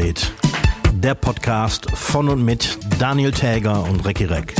[0.00, 0.32] und abgedreht.
[0.94, 4.54] Der Podcast von und mit Daniel Täger und Recki Reck.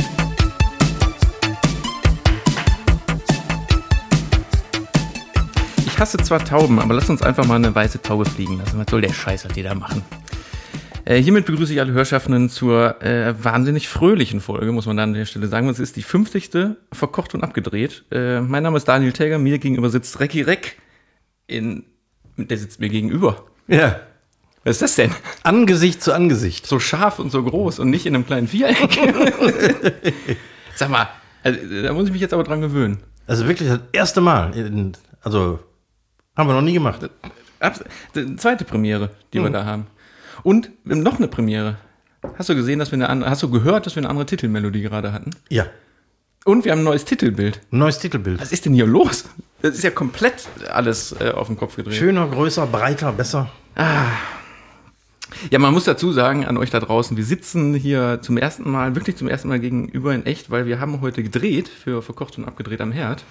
[5.85, 8.79] Ich hasse zwar Tauben, aber lass uns einfach mal eine weiße Taube fliegen lassen.
[8.79, 10.03] Was soll der Scheiß, was die da machen?
[11.05, 15.13] Äh, hiermit begrüße ich alle Hörschaffenden zur äh, wahnsinnig fröhlichen Folge, muss man da an
[15.13, 15.69] der Stelle sagen.
[15.69, 16.75] Es ist die 50.
[16.91, 18.05] verkocht und abgedreht.
[18.11, 20.77] Äh, mein Name ist Daniel Täger, mir gegenüber sitzt Recki Reck.
[21.47, 21.85] In,
[22.37, 23.45] der sitzt mir gegenüber.
[23.67, 23.99] Ja.
[24.63, 25.11] Was ist das denn?
[25.43, 26.67] Angesicht zu Angesicht.
[26.67, 28.99] So scharf und so groß und nicht in einem kleinen Viereck.
[30.75, 31.09] Sag mal,
[31.43, 32.99] also, da muss ich mich jetzt aber dran gewöhnen.
[33.27, 34.55] Also wirklich das erste Mal.
[34.55, 35.59] in- Also
[36.35, 37.09] haben wir noch nie gemacht.
[37.59, 37.83] Abs
[38.37, 39.87] zweite Premiere, die wir da haben.
[40.43, 41.77] Und haben noch eine Premiere.
[42.37, 44.81] Hast du gesehen, dass wir eine andere, hast du gehört, dass wir eine andere Titelmelodie
[44.81, 45.31] gerade hatten?
[45.49, 45.65] Ja.
[46.45, 47.61] Und wir haben ein neues Titelbild.
[47.71, 48.41] Neues Titelbild.
[48.41, 49.25] Was ist denn hier los?
[49.61, 51.95] Das ist ja komplett alles äh, auf den Kopf gedreht.
[51.95, 53.51] Schöner, größer, breiter, besser.
[55.49, 58.95] Ja, man muss dazu sagen, an euch da draußen, wir sitzen hier zum ersten Mal,
[58.95, 62.45] wirklich zum ersten Mal gegenüber in echt, weil wir haben heute gedreht für Verkocht und
[62.45, 63.23] Abgedreht am Herd.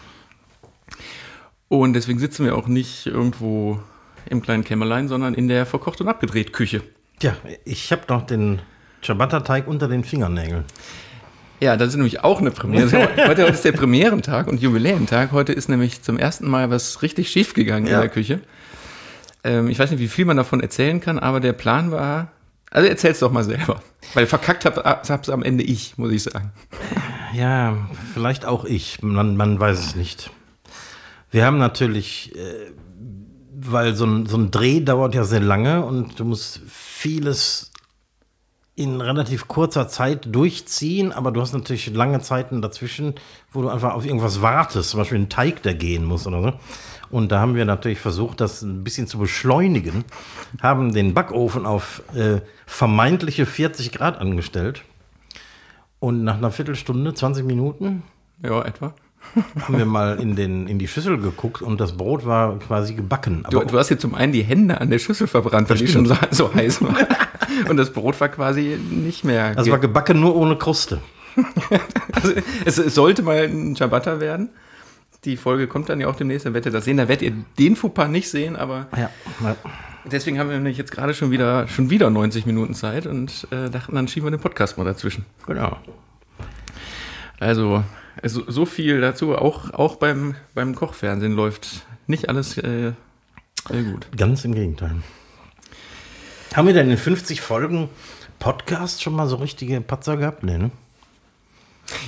[1.69, 3.81] Und deswegen sitzen wir auch nicht irgendwo
[4.29, 6.83] im kleinen Kämmerlein, sondern in der Verkocht und Abgedreht Küche.
[7.21, 8.61] Tja, ich habe noch den
[9.03, 10.65] Ciabatta-Teig unter den Fingernägeln.
[11.61, 12.91] Ja, das ist nämlich auch eine Premiere.
[12.93, 15.33] heute, heute ist der Premierentag und Jubiläentag.
[15.33, 17.97] Heute ist nämlich zum ersten Mal was richtig schief gegangen Ja.
[17.97, 18.41] in der Küche.
[19.45, 22.29] Ähm, ich weiß nicht, wie viel man davon erzählen kann, aber der Plan war.
[22.71, 23.83] Also erzähl's doch mal selber.
[24.15, 26.53] Weil verkackt hab, hab's am Ende ich, muss ich sagen.
[27.33, 29.03] Ja, vielleicht auch ich.
[29.03, 30.31] Man, man weiß es nicht.
[31.31, 32.73] Wir haben natürlich, äh,
[33.55, 37.71] weil so ein, so ein Dreh dauert ja sehr lange und du musst vieles
[38.75, 43.15] in relativ kurzer Zeit durchziehen, aber du hast natürlich lange Zeiten dazwischen,
[43.53, 46.53] wo du einfach auf irgendwas wartest, zum Beispiel einen Teig, der gehen muss oder so.
[47.11, 50.05] Und da haben wir natürlich versucht, das ein bisschen zu beschleunigen,
[50.63, 54.85] haben den Backofen auf äh, vermeintliche 40 Grad angestellt.
[55.99, 58.05] Und nach einer Viertelstunde, 20 Minuten,
[58.43, 58.95] Ja, etwa.
[59.63, 63.45] haben wir mal in, den, in die Schüssel geguckt und das Brot war quasi gebacken.
[63.51, 66.07] Du, du hast hier zum einen die Hände an der Schüssel verbrannt, weil die schon
[66.07, 66.97] so, so heiß war.
[67.69, 69.53] Und das Brot war quasi nicht mehr.
[69.57, 71.01] also war gebacken nur ohne Kruste.
[72.13, 72.35] Also,
[72.65, 74.51] es, es sollte mal ein Ciabatta werden.
[75.25, 76.97] Die Folge kommt dann ja auch demnächst, dann werdet ihr das sehen.
[76.97, 79.11] Da werdet ihr den Fauxpas nicht sehen, aber Ja.
[80.11, 83.69] deswegen haben wir nämlich jetzt gerade schon wieder, schon wieder 90 Minuten Zeit und äh,
[83.69, 85.27] dachten, dann schieben wir den Podcast mal dazwischen.
[85.47, 85.77] Genau.
[87.39, 87.85] Also,
[88.23, 89.37] also so viel dazu.
[89.37, 92.93] Auch, auch beim, beim Kochfernsehen läuft nicht alles äh,
[93.69, 94.07] sehr gut.
[94.17, 94.97] Ganz im Gegenteil.
[96.55, 97.89] Haben wir denn in 50 Folgen
[98.39, 100.43] Podcast schon mal so richtige Patzer gehabt?
[100.43, 100.71] Nee, ne?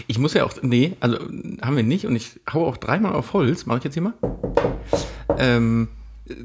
[0.07, 1.19] Ich muss ja auch, nee, also
[1.63, 4.15] haben wir nicht und ich hau auch dreimal auf Holz, mache ich jetzt hier mal,
[5.39, 5.89] ähm,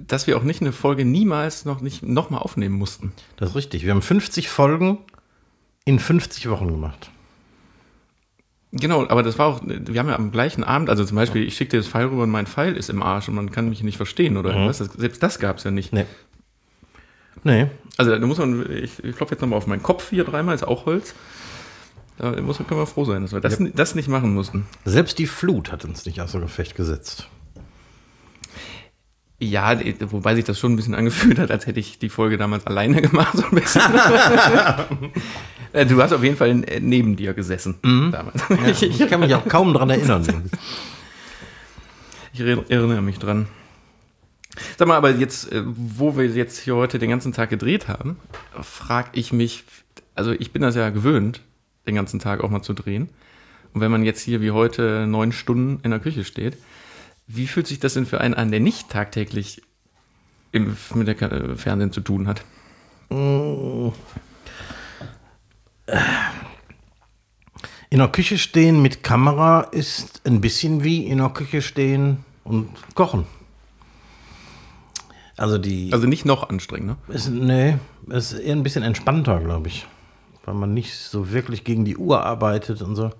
[0.08, 3.14] dass wir auch nicht eine Folge niemals noch nicht noch mal aufnehmen mussten.
[3.38, 3.84] Das ist richtig.
[3.84, 5.00] Wir haben 50 Folgen
[5.86, 7.12] in 50 Wochen gemacht.
[8.74, 11.56] Genau, aber das war auch, wir haben ja am gleichen Abend, also zum Beispiel, ich
[11.56, 13.82] schicke dir das Pfeil rüber und mein Pfeil ist im Arsch und man kann mich
[13.82, 14.80] nicht verstehen oder was.
[14.80, 15.94] Das, selbst das gab es ja nicht.
[15.94, 16.06] Nee.
[17.44, 17.68] Nee.
[17.96, 20.68] Also da muss man, ich, ich klopfe jetzt nochmal auf meinen Kopf hier dreimal, ist
[20.68, 21.16] auch Holz.
[22.18, 24.66] Da muss man, können wir froh sein, dass wir das, das nicht machen mussten.
[24.86, 27.28] Selbst die Flut hat uns nicht außer Gefecht gesetzt.
[29.40, 29.80] Ja,
[30.12, 33.02] wobei sich das schon ein bisschen angefühlt hat, als hätte ich die Folge damals alleine
[33.04, 33.84] gemacht, so ein bisschen.
[35.74, 38.42] Äh, du hast auf jeden Fall äh, neben dir gesessen damals.
[38.82, 40.50] Ich, ich, Ich kann mich auch kaum dran erinnern.
[42.34, 43.48] ich erinnere mich dran.
[44.78, 48.18] Sag mal, aber jetzt, äh, wo wir jetzt hier heute den ganzen Tag gedreht haben,
[48.60, 49.66] frage ich mich,
[50.16, 51.42] also ich bin das ja gewöhnt,
[51.88, 53.10] den ganzen Tag auch mal zu drehen.
[53.74, 56.58] Und wenn man jetzt hier wie heute neun Stunden in der Küche steht,
[57.28, 59.62] wie fühlt sich das denn für einen an, der nicht tagtäglich
[60.52, 62.44] im, mit der äh, Fernsehen zu tun hat?
[67.90, 72.70] In der Küche stehen mit Kamera ist ein bisschen wie in der Küche stehen und
[72.96, 73.26] kochen.
[75.38, 75.94] Also die.
[75.94, 77.14] Also nicht noch anstrengend, ne?
[77.14, 79.86] Ist, nee, ist eher ein bisschen entspannter, glaube ich.
[80.48, 83.12] Weil man nicht so wirklich gegen die Uhr arbeitet und so.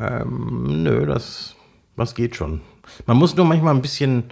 [0.00, 1.54] Ähm, nö, das,
[1.96, 2.60] das geht schon.
[3.06, 4.24] Man muss nur manchmal ein bisschen,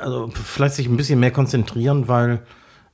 [0.00, 2.42] also vielleicht sich ein bisschen mehr konzentrieren, weil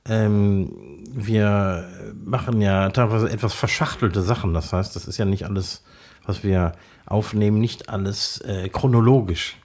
[0.08, 0.72] ähm,
[1.10, 1.88] wir
[2.24, 4.54] machen ja teilweise etwas verschachtelte Sachen.
[4.54, 5.84] Das heißt, das ist ja nicht alles,
[6.24, 6.72] was wir
[7.04, 9.58] aufnehmen, nicht alles äh, chronologisch.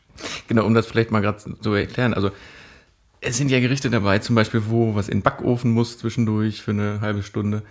[0.50, 2.14] Genau, um das vielleicht mal gerade zu erklären.
[2.14, 2.32] Also
[3.22, 6.72] es sind ja Gerichte dabei, zum Beispiel, wo was in den Backofen muss zwischendurch für
[6.72, 7.64] eine halbe Stunde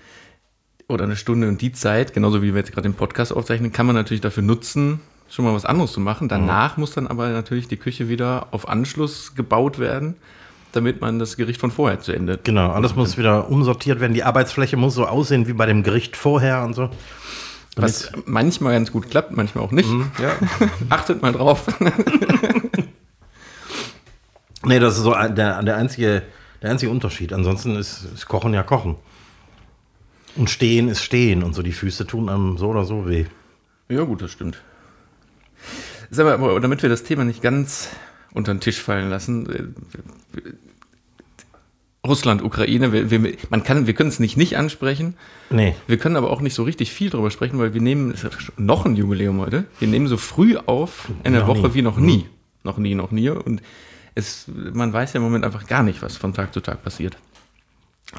[0.89, 3.87] oder eine Stunde und die Zeit, genauso wie wir jetzt gerade den Podcast aufzeichnen, kann
[3.87, 6.29] man natürlich dafür nutzen, schon mal was anderes zu machen.
[6.29, 10.17] Danach muss dann aber natürlich die Küche wieder auf Anschluss gebaut werden.
[10.73, 12.39] damit man das Gericht von vorher zu Ende.
[12.45, 14.13] Genau, alles muss wieder umsortiert werden.
[14.13, 16.91] Die Arbeitsfläche muss so aussehen wie bei dem Gericht vorher und so.
[17.75, 19.89] Was manchmal ganz gut klappt, manchmal auch nicht.
[20.21, 20.33] Ja.
[20.91, 21.67] Achtet mal drauf.
[24.65, 26.23] nee, das ist so der, der, einzige,
[26.61, 27.33] der einzige Unterschied.
[27.33, 28.97] Ansonsten ist, ist Kochen ja Kochen.
[30.37, 31.63] Und Stehen ist Stehen und so.
[31.63, 33.27] Die Füße tun einem so oder so weh.
[33.89, 34.63] Ja, gut, das stimmt.
[36.11, 37.91] Mal, aber damit wir das Thema nicht ganz
[38.33, 40.43] unter den Tisch fallen lassen, äh,
[42.07, 45.15] Russland, Ukraine, wir, wir, man kann, wir können es nicht nicht ansprechen.
[45.51, 45.75] Nee.
[45.87, 48.15] Wir können aber auch nicht so richtig viel darüber sprechen, weil wir nehmen
[48.57, 49.65] noch ein Jubiläum heute.
[49.79, 51.75] Wir nehmen so früh auf in der noch Woche nie.
[51.75, 52.19] wie noch nie.
[52.19, 52.25] Mhm.
[52.65, 53.29] Noch nie, noch nie.
[53.29, 53.63] Und
[54.15, 57.17] es, man weiß ja im Moment einfach gar nicht, was von Tag zu Tag passiert.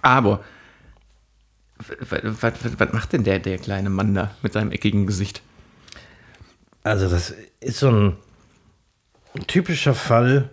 [0.02, 0.44] Aber
[2.10, 5.42] was, was, macht denn der, der kleine Mann da mit seinem eckigen Gesicht?
[6.84, 8.18] Also, das ist so ein
[9.48, 10.50] typischer Fall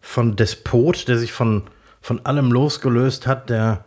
[0.00, 1.64] von Despot, der sich von
[2.06, 3.84] von allem losgelöst hat, der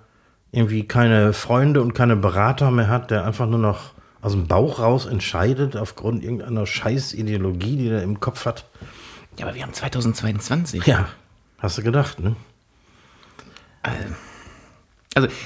[0.51, 4.79] irgendwie keine Freunde und keine Berater mehr hat, der einfach nur noch aus dem Bauch
[4.79, 8.65] raus entscheidet aufgrund irgendeiner Scheißideologie, die er im Kopf hat.
[9.37, 10.85] Ja, aber wir haben 2022.
[10.85, 11.07] Ja,
[11.59, 12.35] hast du gedacht, ne?
[13.83, 14.03] Also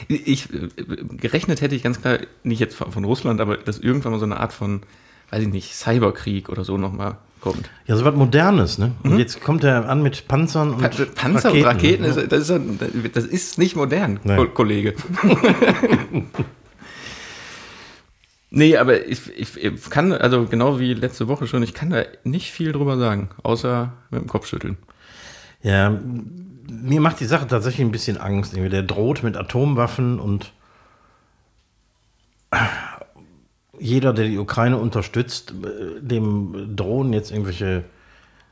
[0.07, 0.49] ich
[1.17, 4.39] gerechnet hätte ich ganz klar nicht jetzt von Russland, aber dass irgendwann mal so eine
[4.39, 4.81] Art von,
[5.29, 7.69] weiß ich nicht, Cyberkrieg oder so nochmal kommt.
[7.87, 8.91] Ja, so was Modernes, ne?
[9.03, 9.19] Und mhm.
[9.19, 11.57] jetzt kommt er an mit Panzern und pa Panzer Raketen.
[11.57, 14.45] und Raketen, ist, das, ist, das ist nicht modern, nee.
[14.47, 14.95] Kollege.
[18.49, 22.03] nee, aber ich, ich, ich, kann, also genau wie letzte Woche schon, ich kann da
[22.23, 24.77] nicht viel drüber sagen, außer mit dem Kopfschütteln.
[25.61, 25.99] Ja,
[26.69, 28.55] mir macht die Sache tatsächlich ein bisschen Angst.
[28.55, 30.53] Der droht mit Atomwaffen und
[33.79, 37.83] jeder, der die Ukraine unterstützt, äh, dem drohen jetzt irgendwelche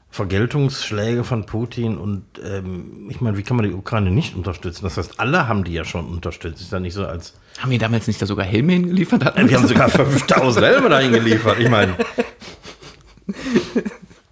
[0.10, 4.84] Vergeltungsschläge von Putin und ähm, ich meine, wie kann man die Ukraine nicht unterstützen?
[4.84, 6.60] Das heißt, alle haben die ja schon unterstützt.
[6.62, 7.36] Ist ja nicht so als.
[7.60, 9.22] Haben die damals nicht da sogar Helme hingeliefert?
[9.38, 11.60] Die haben sogar 5000 Helme da hingeliefert.
[11.60, 11.96] Ich meine.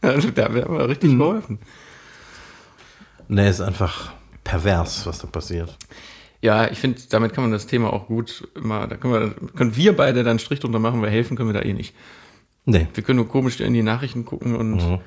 [0.01, 1.19] Also, da wäre aber richtig mhm.
[1.19, 1.59] geholfen.
[3.29, 4.11] Nee, ist einfach
[4.43, 5.77] pervers, was da passiert.
[6.41, 9.75] Ja, ich finde, damit kann man das Thema auch gut immer, da können wir, können
[9.75, 11.93] wir beide dann Strich drunter machen, weil helfen können wir da eh nicht.
[12.65, 12.87] Nee.
[12.93, 14.99] Wir können nur komisch in die Nachrichten gucken und mhm.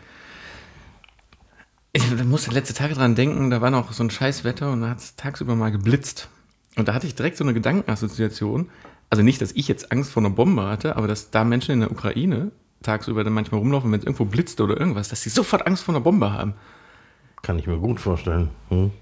[1.92, 4.90] ich musste letzte Tage dran denken, da war noch so ein scheiß Wetter und da
[4.90, 6.28] hat es tagsüber mal geblitzt.
[6.76, 8.70] Und da hatte ich direkt so eine Gedankenassoziation.
[9.10, 11.80] Also nicht, dass ich jetzt Angst vor einer Bombe hatte, aber dass da Menschen in
[11.80, 12.52] der Ukraine
[12.82, 15.94] tagsüber dann manchmal rumlaufen, wenn es irgendwo blitzt oder irgendwas, dass sie sofort Angst vor
[15.94, 16.54] einer Bombe haben.
[17.42, 18.50] Kann ich mir gut vorstellen.
[18.68, 18.92] Hm.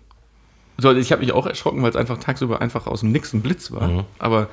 [0.79, 3.43] So, ich habe mich auch erschrocken, weil es einfach tagsüber einfach aus dem Nix ein
[3.43, 3.87] Blitz war.
[3.87, 4.05] Mhm.
[4.19, 4.49] Aber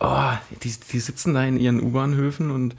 [0.00, 0.32] oh,
[0.62, 2.74] die, die sitzen da in ihren U-Bahnhöfen und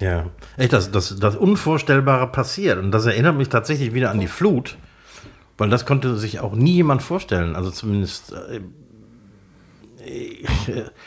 [0.00, 0.26] ja,
[0.56, 2.78] echt, das, das, das Unvorstellbare passiert.
[2.78, 4.76] Und das erinnert mich tatsächlich wieder an die Flut,
[5.58, 7.54] weil das konnte sich auch nie jemand vorstellen.
[7.54, 8.60] Also zumindest, äh,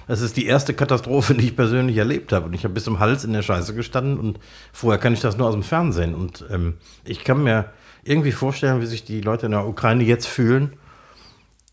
[0.08, 2.46] das ist die erste Katastrophe, die ich persönlich erlebt habe.
[2.46, 4.40] Und ich habe bis zum Hals in der Scheiße gestanden und
[4.72, 6.16] vorher kann ich das nur aus dem Fernsehen.
[6.16, 7.72] Und ähm, ich kann mir
[8.06, 10.74] irgendwie vorstellen, wie sich die Leute in der Ukraine jetzt fühlen,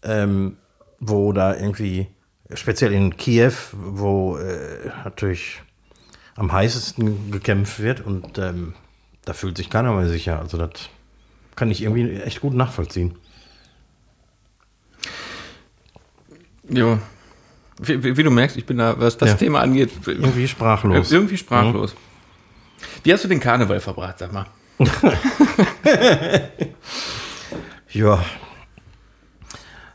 [0.03, 0.57] ähm,
[0.99, 2.09] wo da irgendwie,
[2.55, 5.63] speziell in Kiew, wo äh, natürlich
[6.35, 8.75] am heißesten gekämpft wird und ähm,
[9.25, 10.41] da fühlt sich keiner mehr sicher.
[10.41, 10.71] Also das
[11.55, 13.15] kann ich irgendwie echt gut nachvollziehen.
[16.69, 16.99] Ja.
[17.79, 19.37] Wie, wie, wie, du merkst, ich bin da, was das ja.
[19.37, 21.13] Thema angeht, irgendwie sprachlos.
[21.13, 21.95] Irgendwie sprachlos.
[21.95, 21.99] Mhm.
[23.05, 24.47] Wie hast du den Karneval verbracht, sag mal?
[27.91, 28.25] ja.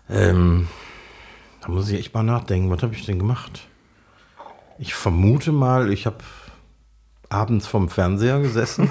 [0.10, 0.68] Ähm,
[1.62, 2.70] da muss ich echt mal nachdenken.
[2.70, 3.68] Was habe ich denn gemacht?
[4.80, 6.18] Ich vermute mal, ich habe
[7.30, 8.90] abends vom Fernseher gesessen.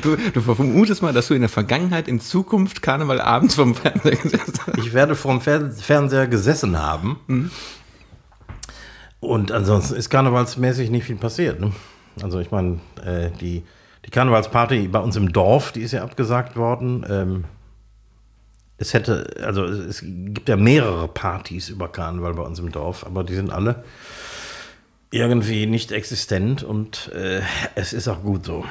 [0.00, 4.16] Du, du, vermutest mal, dass du in der Vergangenheit, in Zukunft Karneval abends vom Fernseher
[4.16, 4.78] gesessen hast.
[4.78, 7.20] Ich werde vom Fernseher gesessen haben.
[7.26, 7.50] Mhm.
[9.20, 11.60] Und ansonsten ist karnevalsmäßig nicht viel passiert.
[11.60, 11.72] Ne?
[12.22, 13.64] Also ich meine, äh, die
[14.04, 17.06] die Karnevalsparty bei uns im Dorf, die ist ja abgesagt worden.
[17.08, 17.44] Ähm,
[18.78, 23.22] es hätte, also es gibt ja mehrere Partys über Karneval bei uns im Dorf, aber
[23.22, 23.84] die sind alle
[25.12, 27.42] irgendwie nicht existent und äh,
[27.74, 28.64] es ist auch gut so.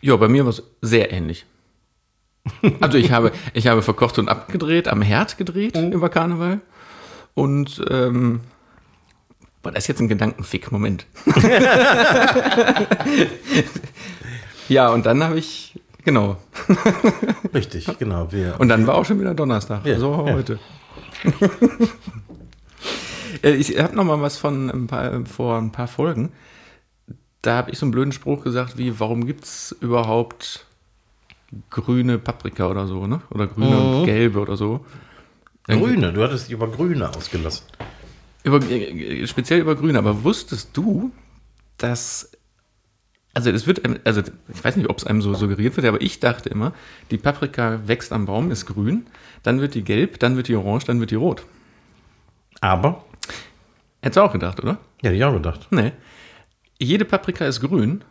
[0.00, 1.44] Ja, bei mir war es sehr ähnlich.
[2.80, 5.92] Also ich habe, ich habe verkocht und abgedreht, am Herd gedreht mhm.
[5.92, 6.60] über Karneval.
[7.34, 8.40] Und ähm,
[9.68, 11.04] Boah, das ist jetzt ein Gedankenfick, Moment.
[14.70, 16.38] ja, und dann habe ich, genau.
[17.54, 18.32] Richtig, genau.
[18.32, 20.32] Wir, und dann war auch schon wieder Donnerstag, ja, so ja.
[20.32, 20.58] heute.
[23.42, 26.32] Äh, ich habe noch mal was von ein paar, vor ein paar Folgen.
[27.42, 30.64] Da habe ich so einen blöden Spruch gesagt wie, warum gibt es überhaupt
[31.68, 33.20] grüne Paprika oder so, ne?
[33.30, 34.84] Oder grüne und gelbe oder so.
[35.66, 37.66] Grüne, du hattest die über Grüne ausgelassen.
[38.48, 41.12] Über, äh, speziell über Grüne, aber wusstest du,
[41.76, 42.30] dass.
[43.34, 46.18] Also es wird, also ich weiß nicht, ob es einem so suggeriert wird, aber ich
[46.18, 46.72] dachte immer,
[47.12, 49.06] die Paprika wächst am Baum, ist grün,
[49.44, 51.44] dann wird die gelb, dann wird die orange, dann wird die rot.
[52.60, 53.04] Aber,
[54.00, 54.78] Hättest du auch gedacht, oder?
[55.02, 55.68] ja, hätte ich auch gedacht.
[55.70, 55.92] Nee.
[56.78, 58.02] Jede Paprika ist grün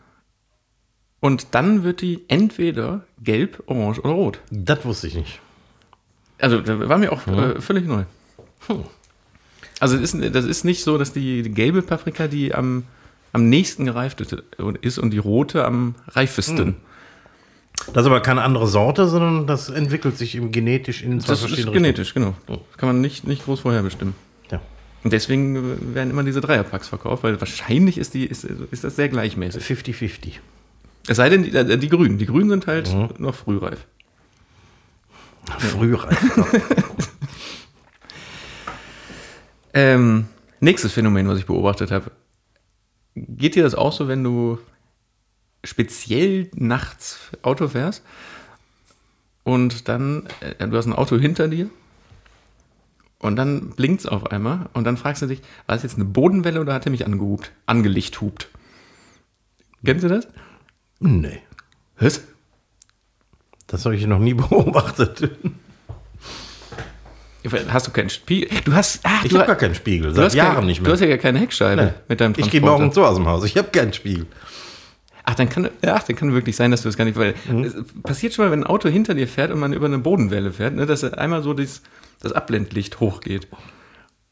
[1.20, 4.40] und dann wird die entweder gelb, orange oder rot.
[4.52, 5.40] Das wusste ich nicht.
[6.40, 8.04] Also, das war mir auch äh, völlig neu.
[8.68, 8.84] Hm.
[9.80, 12.84] Also, das ist, das ist nicht so, dass die, die gelbe Paprika die am,
[13.34, 14.36] am nächsten gereift ist
[14.82, 16.58] ist und die rote am reifesten.
[16.58, 16.76] Hm.
[17.94, 21.40] Das ist aber keine andere Sorte, sondern das entwickelt sich eben genetisch in zwei Das
[21.42, 22.34] ist verschiedene genetisch, genau.
[22.48, 24.16] Das kann man nicht, nicht groß vorher bestimmen.
[24.16, 24.28] Richtungen.
[25.04, 28.96] Und deswegen äh, werden immer diese Dreierpacks verkauft, weil wahrscheinlich ist, die, ist, ist das
[28.96, 29.64] sehr Ja, gleichmäßig.
[29.64, 30.34] 50-50.
[31.08, 32.18] Es sei denn, die, äh, die Grünen.
[32.18, 33.10] Die Grünen sind halt Mhm.
[33.20, 33.86] noch frühreif.
[35.60, 36.18] Frühreif.
[39.78, 40.26] Ähm,
[40.60, 42.10] nächstes Phänomen, was ich beobachtet habe.
[43.14, 44.58] Geht dir das auch so, wenn du
[45.64, 48.04] speziell nachts Auto fährst
[49.44, 51.70] und dann, äh, du hast ein Auto hinter dir
[53.20, 56.06] und dann blinkt es auf einmal und dann fragst du dich, war es jetzt eine
[56.06, 58.50] Bodenwelle oder hat er mich angehupt, angelicht hupt?
[59.86, 60.28] Kennst du das?
[61.00, 61.44] nee,
[62.00, 62.24] Was?
[63.68, 65.30] das habe ich noch nie beobachtet.
[67.70, 68.50] Hast du keinen Spiegel?
[68.66, 70.84] Du hast, ach, Ich du, habe gar keinen Spiegel, du seit Jahren kein, nicht Du
[70.84, 70.94] mehr.
[70.94, 71.92] hast ja gar keine Heckscheibe Nee.
[72.08, 72.80] mit deinem ich gehe Transporter.
[72.84, 73.44] morgen so aus dem Haus.
[73.46, 74.26] Ich habe keinen Spiegel.
[75.24, 77.64] Ach, dann kann, ach, dann kann wirklich sein, dass du das gar nicht, weil Mhm.
[77.64, 80.52] es passiert schon mal, wenn ein Auto hinter dir fährt und man über eine Bodenwelle
[80.54, 81.82] fährt, ne, dass einmal so das,
[82.22, 83.48] das Abblendlicht hochgeht.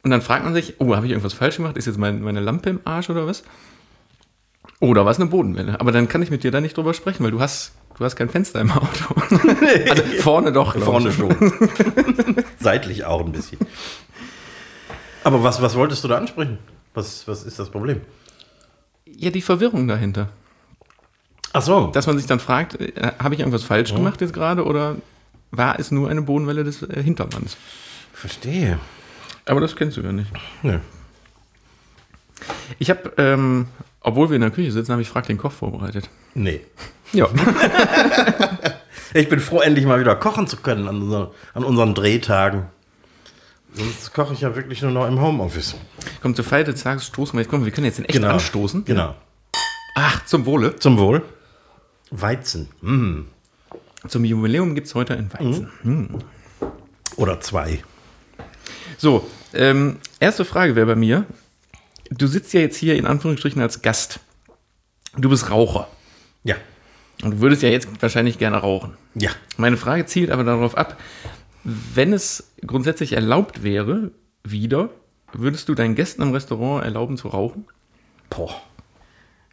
[0.03, 1.75] Und dann fragt man sich, oh, habe ich irgendwas falsch gemacht?
[1.77, 3.43] Ist jetzt mein, meine Lampe im Arsch oder was?
[4.79, 5.79] Oder war es eine Bodenwelle?
[5.79, 8.15] Aber dann kann ich mit dir da nicht drüber sprechen, weil du hast, du hast
[8.15, 9.15] kein Fenster im Auto.
[9.89, 10.75] also vorne doch.
[10.77, 11.15] Vorne ich.
[11.15, 11.35] schon.
[12.59, 13.59] Seitlich auch ein bisschen.
[15.23, 16.59] Aber was, was wolltest du da ansprechen?
[16.93, 18.01] Was, was ist das Problem?
[19.05, 20.29] Ja, die Verwirrung dahinter.
[21.53, 21.87] Ach so.
[21.87, 23.97] Dass man sich dann fragt, äh, habe ich irgendwas falsch Mhm.
[23.97, 24.97] gemacht jetzt gerade oder
[25.51, 27.57] war es nur eine Bodenwelle des äh, Hintermanns?
[28.13, 28.77] Verstehe.
[29.45, 30.31] Aber das kennst du ja nicht.
[30.63, 30.79] Nö.
[32.79, 33.67] Ich habe, ähm,
[34.01, 36.09] obwohl wir in der Küche sitzen, habe ich Frag den Koch vorbereitet.
[36.33, 36.61] Nee.
[37.13, 37.29] Ja.
[39.15, 42.65] Ich bin froh, endlich mal wieder kochen zu können an, unser, an unseren Drehtagen.
[43.73, 45.75] Sonst koche ich ja wirklich nur noch im Homeoffice.
[46.21, 47.49] Komm, zur Feier des Tages stoßen wir jetzt.
[47.49, 48.83] Komm, wir können jetzt den echt anstoßen.
[48.83, 49.15] Genau.
[49.95, 50.75] Ach, zum Wohle.
[50.75, 51.21] Zum Wohl.
[52.11, 52.67] Weizen.
[52.81, 53.21] Mm.
[54.05, 56.21] Zum Jubiläum gibt es heute ein Weizen.
[57.15, 57.83] Oder zwei.
[58.97, 61.25] So, ähm, erste Frage wäre bei mir.
[62.11, 64.19] Du sitzt ja jetzt hier in Anführungsstrichen als Gast.
[65.17, 65.87] Du bist Raucher.
[66.43, 66.55] Ja.
[67.25, 68.93] Und du würdest ja jetzt wahrscheinlich gerne rauchen.
[69.15, 69.31] Ja.
[69.57, 70.95] Meine Frage zielt aber darauf ab,
[71.63, 74.11] wenn es grundsätzlich erlaubt wäre,
[74.43, 74.91] wieder,
[75.33, 77.65] würdest du deinen Gästen im Restaurant erlauben zu rauchen?
[78.29, 78.61] Boah.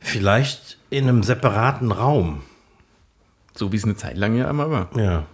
[0.01, 2.43] Vielleicht in einem separaten Raum.
[3.57, 4.91] So wie es eine Zeit lang ja einmal war.
[4.95, 5.25] Ja.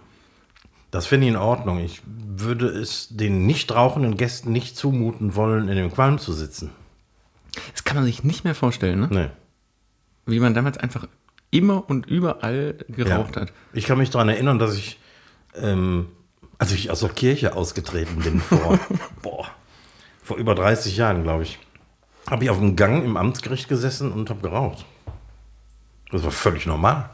[0.91, 1.79] Das finde ich in Ordnung.
[1.79, 6.69] Ich würde es den nicht rauchenden Gästen nicht zumuten wollen, in dem Qualm zu sitzen.
[7.73, 9.07] Das kann man sich nicht mehr vorstellen, ne?
[9.11, 9.27] Nee.
[10.25, 11.05] wie man damals einfach
[11.51, 13.41] immer und überall geraucht Ja.
[13.43, 13.53] hat.
[13.73, 14.99] Ich kann mich daran erinnern, dass ich,
[15.55, 16.09] ähm,
[16.57, 18.79] als ich aus der Kirche ausgetreten bin, vor,
[19.21, 19.47] boah,
[20.23, 21.59] vor über 30 Jahren, glaube ich,
[22.29, 24.85] habe ich auf dem Gang im Amtsgericht gesessen und habe geraucht.
[26.11, 27.09] Das war völlig normal.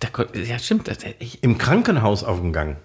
[0.00, 0.88] Da, ja, stimmt.
[0.88, 2.76] Das, ich, Im Krankenhaus auf dem Gang.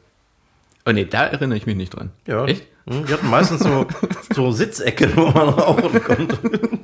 [0.85, 2.11] oh nee, da erinnere ich mich nicht dran.
[2.27, 2.45] Ja.
[2.45, 2.65] Echt?
[2.87, 3.87] Hm, Die hatten meistens so,
[4.35, 6.37] so Sitzecken, wo man rauchen konnte.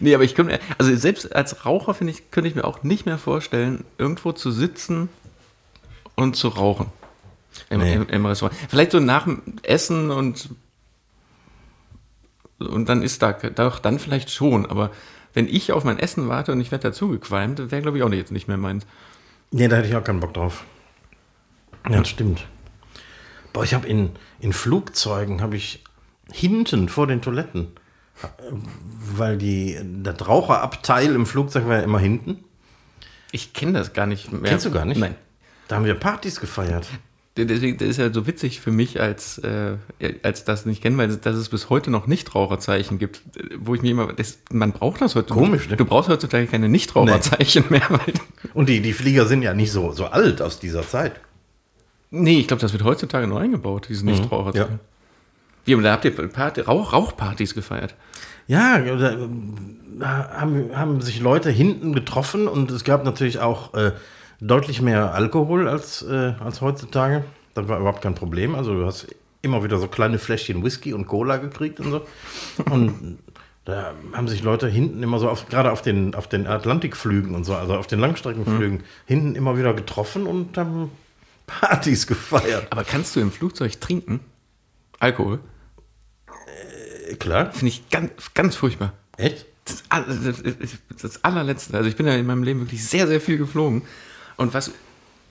[0.00, 2.82] Nee, aber ich könnte, mir- also selbst als Raucher, finde ich, könnte ich mir auch
[2.82, 5.08] nicht mehr vorstellen, irgendwo zu sitzen
[6.16, 6.86] und zu rauchen.
[7.68, 7.94] Im, Nee.
[7.94, 8.56] im, im Restaurant.
[8.68, 10.50] Vielleicht so nach dem Essen und,
[12.58, 14.90] und dann ist da, doch, dann vielleicht schon, aber
[15.32, 18.10] wenn ich auf mein Essen warte und ich werde dazu gequalmt, wäre glaube ich auch
[18.12, 18.86] jetzt nicht mehr meins.
[19.50, 20.64] Nee, da hätte ich auch keinen Bock drauf.
[21.88, 22.46] Ja, das stimmt.
[23.52, 24.10] Boah, ich habe in,
[24.40, 25.82] in Flugzeugen, habe ich
[26.32, 27.68] hinten vor den Toiletten,
[29.16, 32.44] weil die, das Raucherabteil im Flugzeug war ja immer hinten.
[33.32, 34.42] Ich kenne das gar nicht mehr.
[34.42, 34.98] Kennst du gar nicht?
[34.98, 35.14] Nein.
[35.68, 36.86] Da haben wir Partys gefeiert.
[37.36, 39.76] Deswegen das ist ja so witzig für mich, als, äh,
[40.22, 43.22] als das nicht kennen, weil dass es bis heute noch Nichtraucherzeichen gibt,
[43.56, 45.76] wo ich mir immer, das, man braucht das heute Komisch, ne?
[45.76, 47.88] Du brauchst heutzutage keine Nichtraucherzeichen mehr.
[47.88, 48.14] Weil,
[48.54, 51.20] Und die, die Flieger sind ja nicht so, so alt aus dieser Zeit.
[52.10, 54.72] nee, ich glaube, das wird heutzutage neu eingebaut, diese Nichtraucherzeichen.
[54.72, 54.89] ja.
[55.70, 57.94] Wie, aber da habt ihr Party, Rauch, Rauchpartys gefeiert.
[58.48, 59.16] Ja, da,
[60.00, 63.92] da haben, haben sich Leute hinten getroffen und es gab natürlich auch äh,
[64.40, 67.24] deutlich mehr Alkohol als, äh, als heutzutage.
[67.54, 68.56] Das war überhaupt kein Problem.
[68.56, 72.02] Also du hast immer wieder so kleine Fläschchen Whisky und Cola gekriegt und so.
[72.68, 73.18] Und
[73.64, 77.44] da haben sich Leute hinten immer so, auf, gerade auf den, auf den Atlantikflügen und
[77.44, 78.84] so, also auf den Langstreckenflügen, mhm.
[79.06, 80.90] hinten immer wieder getroffen und haben
[81.46, 82.66] Partys gefeiert.
[82.70, 84.18] Aber kannst du im Flugzeug trinken?
[84.98, 85.38] Alkohol?
[87.18, 87.52] Klar.
[87.52, 88.92] Finde ich ganz, ganz furchtbar.
[89.16, 89.46] Echt?
[89.64, 90.42] Das, das,
[91.00, 91.76] das, allerletzte.
[91.76, 93.82] Also ich bin ja in meinem Leben wirklich sehr, sehr viel geflogen.
[94.36, 94.72] Und was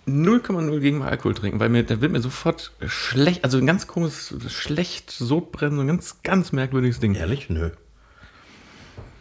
[0.08, 4.34] 0,0 gegen Alkohol trinken, weil mir, da wird mir sofort schlecht, also ein ganz komisches,
[4.52, 7.16] schlecht, Sodbrennen, so ein ganz, ganz merkwürdiges Ding.
[7.16, 7.50] Ehrlich?
[7.50, 7.72] Nö.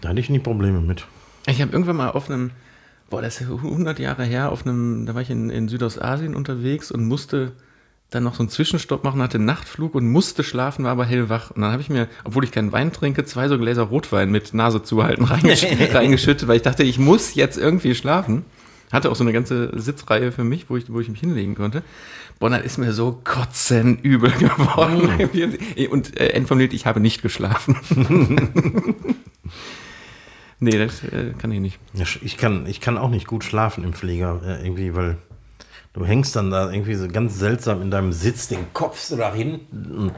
[0.01, 1.07] Da hatte ich nie Probleme mit.
[1.47, 2.51] Ich habe irgendwann mal auf einem,
[3.11, 6.91] boah, das ist 100 Jahre her, auf einem, da war ich in, in Südostasien unterwegs
[6.91, 7.53] und musste
[8.11, 11.51] dann noch so einen Zwischenstopp machen, hatte Nachtflug und musste schlafen, war aber hellwach.
[11.51, 14.55] Und dann habe ich mir, obwohl ich keinen Wein trinke, zwei so Gläser Rotwein mit
[14.55, 18.45] Nase zuhalten reingesch reingeschüttet, weil ich dachte, ich muss jetzt irgendwie schlafen.
[18.91, 21.83] Hatte auch so eine ganze Sitzreihe für mich, wo ich, wo ich mich hinlegen konnte.
[22.39, 25.29] Boah, dann ist mir so kotzenübel geworden.
[25.31, 25.93] Mm.
[25.93, 27.77] Und äh, endformuliert, ich habe nicht geschlafen.
[30.59, 31.79] nee, das äh, kann ich nicht.
[32.23, 35.19] Ich kann, ich kann auch nicht gut schlafen im Flieger, äh, irgendwie, weil
[35.99, 39.35] du hängst dann da irgendwie so ganz seltsam in deinem Sitz, den Kopf so nach
[39.35, 40.13] hinten.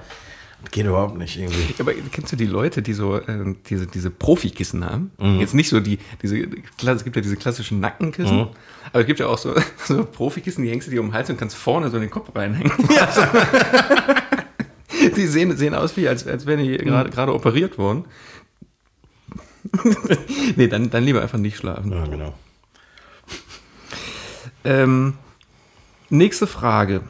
[0.70, 1.74] Geht überhaupt nicht irgendwie.
[1.78, 5.10] Aber kennst du die Leute, die so äh, diese, diese Profikissen haben?
[5.18, 5.40] Mhm.
[5.40, 8.48] Jetzt nicht so die, diese, es gibt ja diese klassischen Nackenkissen, mhm.
[8.92, 9.54] aber es gibt ja auch so,
[9.86, 12.10] so Profikissen, die hängst du dir um den Hals und kannst vorne so in den
[12.10, 12.72] Kopf reinhängen.
[12.94, 13.06] Ja.
[13.06, 13.22] Also,
[15.16, 17.14] die sehen, sehen aus wie, als, als wären die gerade mhm.
[17.14, 18.04] gerade operiert worden.
[20.56, 21.92] nee, dann, dann lieber einfach nicht schlafen.
[21.92, 22.34] Ja, genau.
[24.64, 25.14] Ähm,
[26.10, 27.02] nächste Frage.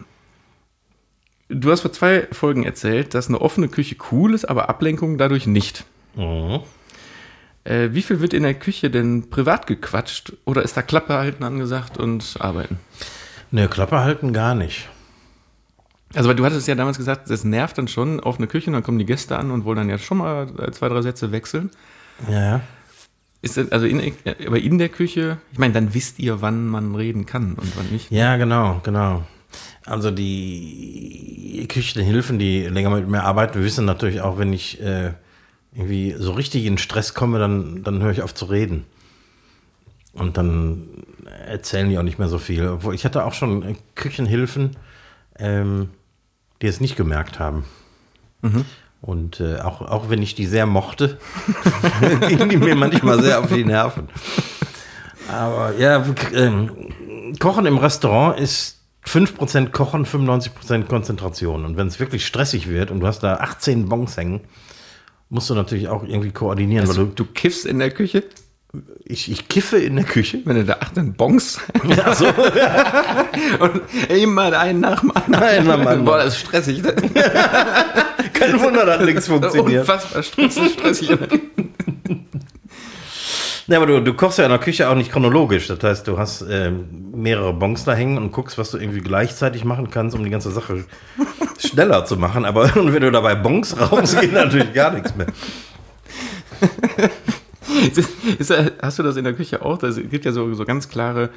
[1.49, 5.47] Du hast vor zwei Folgen erzählt, dass eine offene Küche cool ist, aber Ablenkung dadurch
[5.47, 5.85] nicht.
[6.15, 6.61] Mhm.
[7.65, 11.45] Äh, wie viel wird in der Küche denn privat gequatscht oder ist da Klappe halten
[11.45, 12.79] angesagt und arbeiten?
[13.51, 14.89] Ne, Klappe halten gar nicht.
[16.15, 18.75] Also, weil du hattest ja damals gesagt, das nervt dann schon auf eine Küche, und
[18.75, 21.71] dann kommen die Gäste an und wollen dann ja schon mal zwei, drei Sätze wechseln.
[22.29, 22.61] Ja.
[23.43, 24.13] Ist das, also in,
[24.47, 27.89] aber in der Küche, ich meine, dann wisst ihr, wann man reden kann und wann
[27.91, 28.11] nicht.
[28.11, 29.23] Ja, genau, genau.
[29.87, 35.15] Also die Küchenhilfen, die länger mit mir arbeiten, wissen natürlich auch, wenn ich äh,
[35.73, 38.85] irgendwie so richtig in Stress komme, dann, dann höre ich auf zu reden.
[40.13, 40.89] Und dann
[41.47, 42.67] erzählen die auch nicht mehr so viel.
[42.69, 44.77] Obwohl ich hatte auch schon Küchenhilfen,
[45.39, 45.91] ähm,
[46.61, 47.65] die es nicht gemerkt haben.
[48.43, 48.65] Mhm.
[49.01, 51.19] Und äh, auch, auch wenn ich die sehr mochte,
[52.29, 54.09] gingen die mir manchmal sehr auf die Nerven.
[55.29, 56.51] Aber ja, äh,
[57.39, 61.65] Kochen im Restaurant ist 5% Kochen, 95% Konzentration.
[61.65, 64.41] Und wenn es wirklich stressig wird und du hast da 18 Bons hängen,
[65.31, 66.87] musst du natürlich auch irgendwie koordinieren.
[66.87, 68.25] Also, du, du kiffst in der Küche?
[69.05, 70.43] Ich, ich kiffe in der Küche.
[70.45, 71.61] Wenn du da 18 Bons.
[71.89, 72.27] Ja, so.
[73.59, 76.05] und immer einen nach dem anderen.
[76.05, 76.83] Boah, das ist stressig.
[78.41, 79.81] Kein Wunder, dass nichts funktioniert.
[79.81, 80.73] Unfassbar stressig.
[80.73, 81.11] stressig.
[83.67, 85.69] Ja, aber du, du kochst ja in der Küche auch nicht chronologisch.
[85.69, 89.65] Das heißt, du hast äh, mehrere Bons da hängen und guckst, was du irgendwie gleichzeitig
[89.65, 90.87] machen kannst, um die ganze Sache
[91.59, 92.45] schneller zu machen.
[92.45, 95.29] Aber wenn du dabei Bons rauchst, geht natürlich gar nichts mehr.
[98.41, 99.81] Ist, hast du das in der Küche auch?
[99.85, 101.31] Es gibt ja so, so ganz klare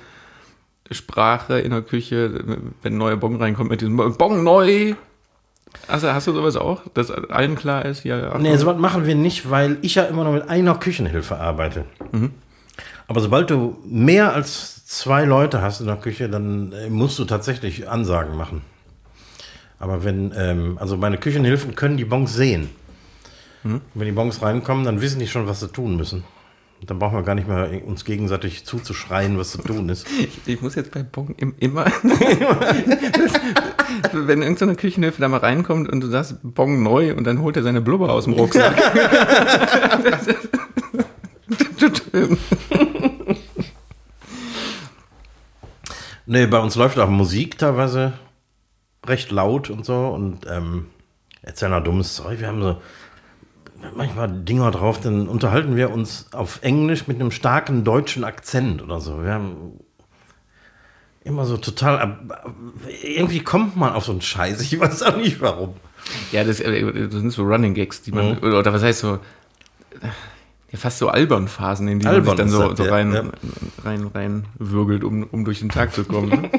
[0.90, 2.44] Sprache in der Küche,
[2.82, 4.96] wenn ein neuer Bon reinkommt mit diesem Bon neu.
[5.88, 8.04] Also hast du sowas auch, dass allen klar ist?
[8.04, 11.86] Ja, nee, sowas machen wir nicht, weil ich ja immer noch mit einer Küchenhilfe arbeite.
[12.12, 12.32] Mhm.
[13.08, 17.26] Aber sobald du mehr als zwei Leute hast in der Küche, dann äh, musst du
[17.26, 18.62] tatsächlich Ansagen machen.
[19.80, 22.70] Aber wenn, ähm, also meine Küchenhilfen können die Bons sehen.
[23.64, 23.82] Mhm.
[23.94, 26.24] Wenn die Bons reinkommen, dann wissen die schon, was sie tun müssen.
[26.86, 30.08] Dann brauchen wir gar nicht mehr uns gegenseitig zuzuschreien, was zu tun ist.
[30.20, 31.86] Ich, ich muss jetzt bei Bon immer.
[34.14, 37.64] wenn irgendeine Küchenhilfe da mal reinkommt und du sagst Bon neu und dann holt er
[37.64, 38.76] seine Blubber aus dem Rucksack.
[46.26, 48.14] nee, bei uns läuft auch Musik teilweise
[49.06, 50.88] recht laut und so und ähm,
[51.42, 52.40] erzählen da dummes Zeug.
[52.40, 52.78] Wir haben so
[53.96, 59.00] manchmal Dinger drauf, dann unterhalten wir uns auf Englisch mit einem starken deutschen Akzent oder
[59.02, 59.24] so.
[59.24, 59.80] Wir haben
[61.24, 62.20] immer so total.
[63.02, 64.62] Irgendwie kommt man auf so einen Scheiß.
[64.62, 65.76] Ich weiß auch nicht warum.
[66.32, 68.36] Ja, das, äh, das sind so Running Gags, die man.
[68.36, 68.54] Mhm.
[68.54, 69.20] Oder was heißt so.
[70.72, 73.14] Ja, fast so albern Phasen, in die Albern man sich dann so, das, so rein,
[73.14, 73.24] ja.
[73.84, 76.30] rein, rein würgelt, um, um durch den Tag zu kommen.
[76.30, 76.50] Ne?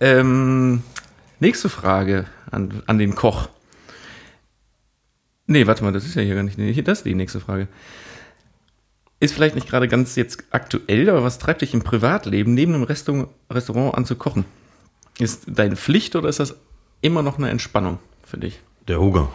[0.00, 0.82] ähm,
[1.38, 3.48] nächste Frage an, an den Koch.
[5.46, 6.58] Nee, warte mal, das ist ja hier gar nicht.
[6.58, 7.68] Nee, das ist die nächste Frage.
[9.20, 12.84] Ist vielleicht nicht gerade ganz jetzt aktuell, aber was treibt dich im Privatleben, neben einem
[12.84, 14.44] Restaurant, Restaurant an zu kochen?
[15.18, 16.56] Ist deine Pflicht oder ist das
[17.00, 18.60] immer noch eine Entspannung für dich?
[18.86, 19.28] Der Hunger.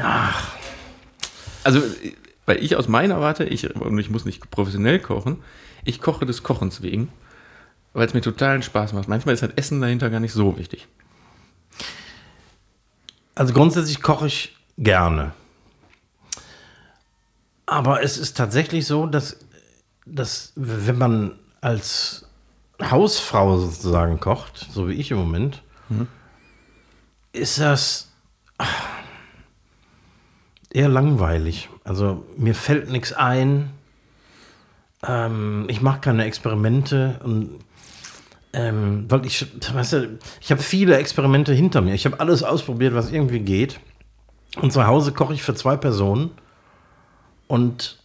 [0.00, 0.56] Ach.
[1.62, 1.80] Also,
[2.46, 5.38] weil ich aus meiner Warte, ich, und ich muss nicht professionell kochen,
[5.84, 7.08] ich koche des Kochens wegen,
[7.92, 9.08] weil es mir totalen Spaß macht.
[9.08, 10.88] Manchmal ist halt Essen dahinter gar nicht so wichtig.
[13.34, 15.32] Also grundsätzlich koche ich gerne.
[17.66, 19.38] Aber es ist tatsächlich so, dass,
[20.06, 22.26] dass wenn man als
[22.82, 26.08] Hausfrau sozusagen kocht, so wie ich im Moment, mhm.
[27.32, 28.12] ist das
[30.70, 31.70] eher langweilig.
[31.84, 33.70] Also mir fällt nichts ein.
[35.06, 37.60] Ähm, ich mache keine Experimente und
[38.52, 41.94] ähm, weil ich, weißt du, ich habe viele Experimente hinter mir.
[41.94, 43.80] Ich habe alles ausprobiert, was irgendwie geht.
[44.60, 46.30] Und zu Hause koche ich für zwei Personen.
[47.46, 47.98] Und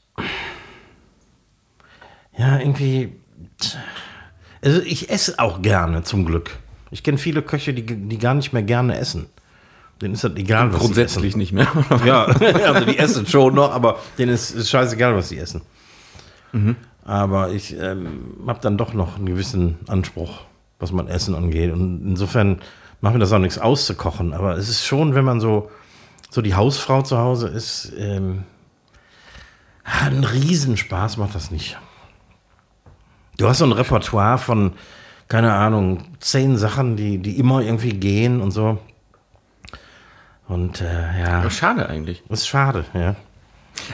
[2.38, 3.14] ja, irgendwie.
[4.64, 6.52] Also ich esse auch gerne, zum Glück.
[6.92, 9.28] Ich kenne viele Köche, die, die gar nicht mehr gerne essen.
[10.02, 11.68] Denen ist das egal, was Grundsätzlich nicht mehr.
[12.06, 15.62] ja, also die essen schon noch, aber denen ist, ist scheißegal, was sie essen.
[16.54, 16.78] Mhm.
[17.04, 20.42] Aber ich ähm, habe dann doch noch einen gewissen Anspruch,
[20.80, 21.74] was man Essen angeht.
[21.74, 22.60] Und insofern
[23.02, 24.34] macht mir das auch nichts auszukochen.
[24.34, 25.70] Aber es ist schon, wenn man so,
[26.30, 28.44] so die Hausfrau zu Hause ist, ähm,
[29.90, 31.78] ein Riesenspaß macht das nicht.
[33.38, 34.74] Du hast so ein Repertoire von,
[35.28, 38.80] keine Ahnung, zehn Sachen, die, die immer irgendwie gehen und so.
[40.48, 41.40] Und äh, ja.
[41.40, 42.24] Aber schade eigentlich.
[42.28, 43.16] Das ist schade, ja.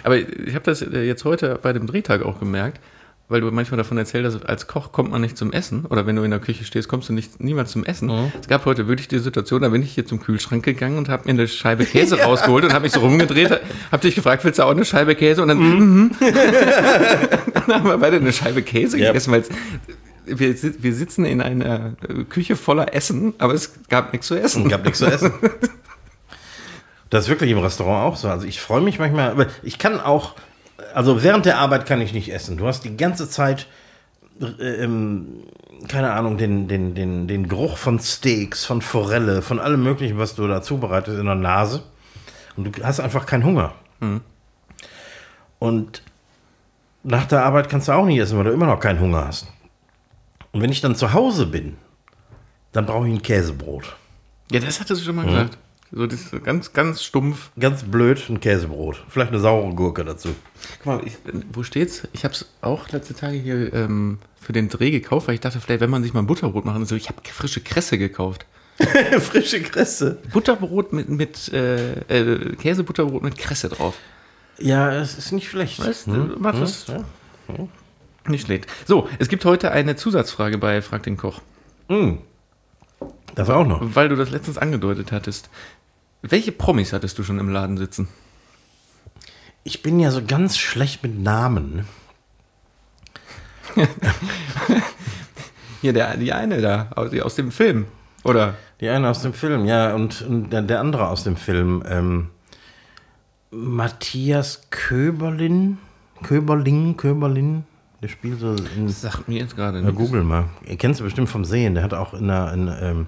[0.04, 2.80] Aber ich habe das jetzt heute bei dem Drehtag auch gemerkt,
[3.28, 6.16] weil du manchmal davon erzählst, dass als Koch kommt man nicht zum Essen oder wenn
[6.16, 8.08] du in der Küche stehst, kommst du nicht, niemals zum Essen.
[8.08, 8.32] Mhm.
[8.40, 11.24] Es gab heute wirklich die Situation, da bin ich hier zum Kühlschrank gegangen und habe
[11.26, 12.26] mir eine Scheibe Käse ja.
[12.26, 13.60] rausgeholt und habe mich so rumgedreht,
[13.92, 15.42] habe dich gefragt, willst du auch eine Scheibe Käse?
[15.42, 16.12] Und dann, mhm.
[16.20, 19.08] dann haben wir beide eine Scheibe Käse yep.
[19.08, 19.44] gegessen, weil
[20.26, 21.94] wir, wir sitzen in einer
[22.30, 24.64] Küche voller Essen, aber es gab nichts zu essen.
[24.64, 25.34] Es gab nichts zu essen.
[27.12, 28.28] Das ist wirklich im Restaurant auch so.
[28.28, 30.34] Also ich freue mich manchmal, aber ich kann auch,
[30.94, 32.58] also während der Arbeit kann ich nicht essen.
[32.58, 33.68] Du hast die ganze Zeit,
[34.42, 35.44] äh, ähm,
[35.88, 40.36] keine Ahnung, den, den, den, den Geruch von Steaks, von Forelle, von allem Möglichen, was
[40.36, 41.84] du da zubereitest in der Nase.
[42.56, 43.74] Und du hast einfach keinen Hunger.
[44.00, 44.22] Mhm.
[45.60, 46.02] Und
[47.04, 49.48] nach der Arbeit kannst du auch nicht essen, weil du immer noch keinen Hunger hast.
[50.52, 51.78] Und wenn ich dann zu Hause bin,
[52.72, 53.96] dann brauche ich ein Käsebrot.
[54.52, 55.30] Ja, das hattest du schon mal mhm.
[55.30, 55.58] gesagt.
[55.96, 57.52] So das ist ganz, ganz stumpf.
[57.58, 59.02] Ganz blöd, ein Käsebrot.
[59.08, 60.36] Vielleicht eine saure Gurke dazu.
[60.80, 61.14] Guck mal, ich,
[61.54, 62.06] wo steht's?
[62.12, 65.62] Ich habe es auch letzte Tage hier ähm, für den Dreh gekauft, weil ich dachte,
[65.62, 68.46] vielleicht, wenn man sich mal ein Butterbrot machen soll, ich habe frische Kresse gekauft.
[69.22, 70.18] frische Kresse?
[70.34, 73.96] Butterbrot mit, mit äh, äh, Käsebutterbrot mit Kresse drauf.
[74.60, 75.80] Ja, es ist nicht schlecht.
[75.80, 76.36] Weißt du, hm?
[76.40, 76.90] mach das.
[76.90, 77.06] Hm?
[77.58, 77.68] Ja.
[78.28, 78.68] Nicht schlecht.
[78.86, 81.40] So, es gibt heute eine Zusatzfrage bei Frag den Koch.
[81.88, 82.18] Hm.
[83.36, 83.82] Das auch noch.
[83.96, 85.50] Weil du das letztens angedeutet hattest.
[86.30, 88.08] Welche Promis hattest du schon im Laden sitzen?
[89.64, 91.86] Ich bin ja so ganz schlecht mit Namen.
[95.82, 97.86] Hier, der, die eine da, aus, aus dem Film,
[98.24, 98.56] oder?
[98.82, 101.84] Die eine aus dem Film, ja, und, und der, der, andere aus dem Film.
[101.88, 102.30] Ähm,
[103.52, 105.78] Matthias Köberlin,
[106.24, 107.66] Köberling, Köberlin,
[108.02, 108.88] der spielt so in.
[108.88, 109.96] Das sagt mir jetzt gerade nicht.
[109.96, 110.46] Google mal.
[110.66, 111.76] Ihr kennt es bestimmt vom Sehen.
[111.76, 112.54] Der hat auch in einer.
[112.54, 113.08] In, ähm,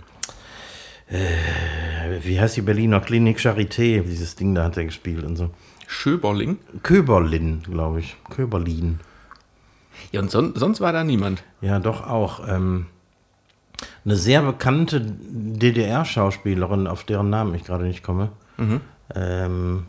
[1.10, 1.87] äh,
[2.22, 4.02] wie heißt die Berliner Klinik Charité?
[4.02, 5.52] Dieses Ding da hat er gespielt und so.
[5.88, 6.58] Schöberling?
[6.84, 8.18] Köberlin, glaube ich.
[8.30, 9.00] Köberlin.
[10.12, 11.44] Ja, und son sonst war da niemand.
[11.62, 12.48] Ja, doch auch.
[12.48, 12.88] Ähm,
[14.06, 18.30] eine sehr bekannte DDR-Schauspielerin, auf deren Namen ich gerade nicht komme.
[18.58, 18.82] Mhm.
[19.16, 19.86] Ähm,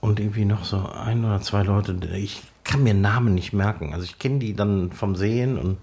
[0.00, 1.96] und irgendwie noch so ein oder zwei Leute.
[2.14, 3.92] Ich kann mir Namen nicht merken.
[3.92, 5.78] Also ich kenne die dann vom Sehen und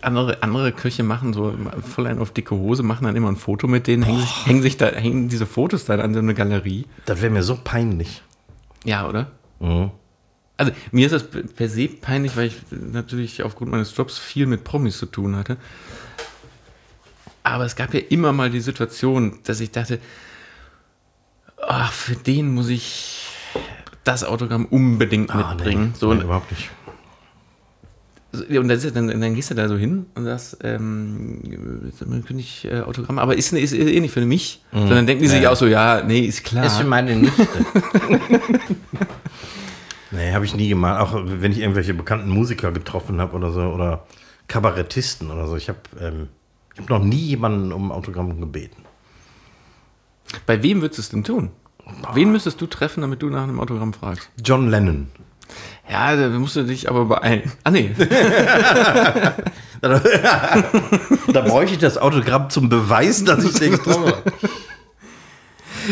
[0.00, 3.66] andere, andere Köche machen so voll ein auf dicke Hose, machen dann immer ein Foto
[3.66, 6.86] mit denen, hängen sich, hängen sich, da, hängen diese Fotos dann an so eine Galerie.
[7.06, 8.22] Das wäre mir so peinlich.
[8.84, 9.30] Ja, oder?
[9.60, 9.90] Mhm.
[10.56, 14.64] Also mir ist das per se peinlich, weil ich natürlich aufgrund meines Jobs viel mit
[14.64, 15.56] Promis zu tun hatte.
[17.44, 20.00] Aber es gab ja immer mal die Situation, dass ich dachte,
[21.66, 23.28] ach, für den muss ich
[24.04, 25.90] das Autogramm unbedingt ah, mitbringen.
[25.92, 26.70] Nee, so, nee, überhaupt nicht.
[28.42, 31.40] Und dann, dann, dann, gehst du da so hin und sagst, ähm,
[31.98, 34.62] könnte ich äh, Autogramm, aber ist, ist, eh nicht für mich.
[34.72, 34.78] Mhm.
[34.78, 35.50] Sondern denken die sich ja.
[35.50, 36.64] auch so, ja, nee, ist klar.
[36.64, 37.46] Ist für meine Nichte.
[40.10, 41.00] nee, habe ich nie gemacht.
[41.00, 44.06] Auch wenn ich irgendwelche bekannten Musiker getroffen habe oder so, oder
[44.48, 45.56] Kabarettisten oder so.
[45.56, 46.28] Ich habe ähm,
[46.78, 48.84] hab noch nie jemanden um Autogramm gebeten.
[50.46, 51.50] Bei wem würdest du es denn tun?
[52.12, 54.28] Wen müsstest du treffen, damit du nach einem Autogramm fragst?
[54.42, 55.08] John Lennon.
[55.90, 57.50] Ja, da musst du dich aber beeilen.
[57.64, 57.94] Ah, nee.
[59.80, 64.22] da bräuchte ich das Autogramm zum Beweis, dass ich den habe.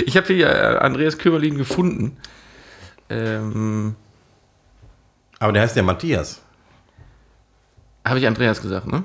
[0.04, 2.18] Ich habe hier äh, Andreas Köberlin gefunden.
[3.08, 3.94] Ähm,
[5.38, 6.42] Aber der heißt ja Matthias.
[8.04, 9.04] habe ich Andreas gesagt, ne?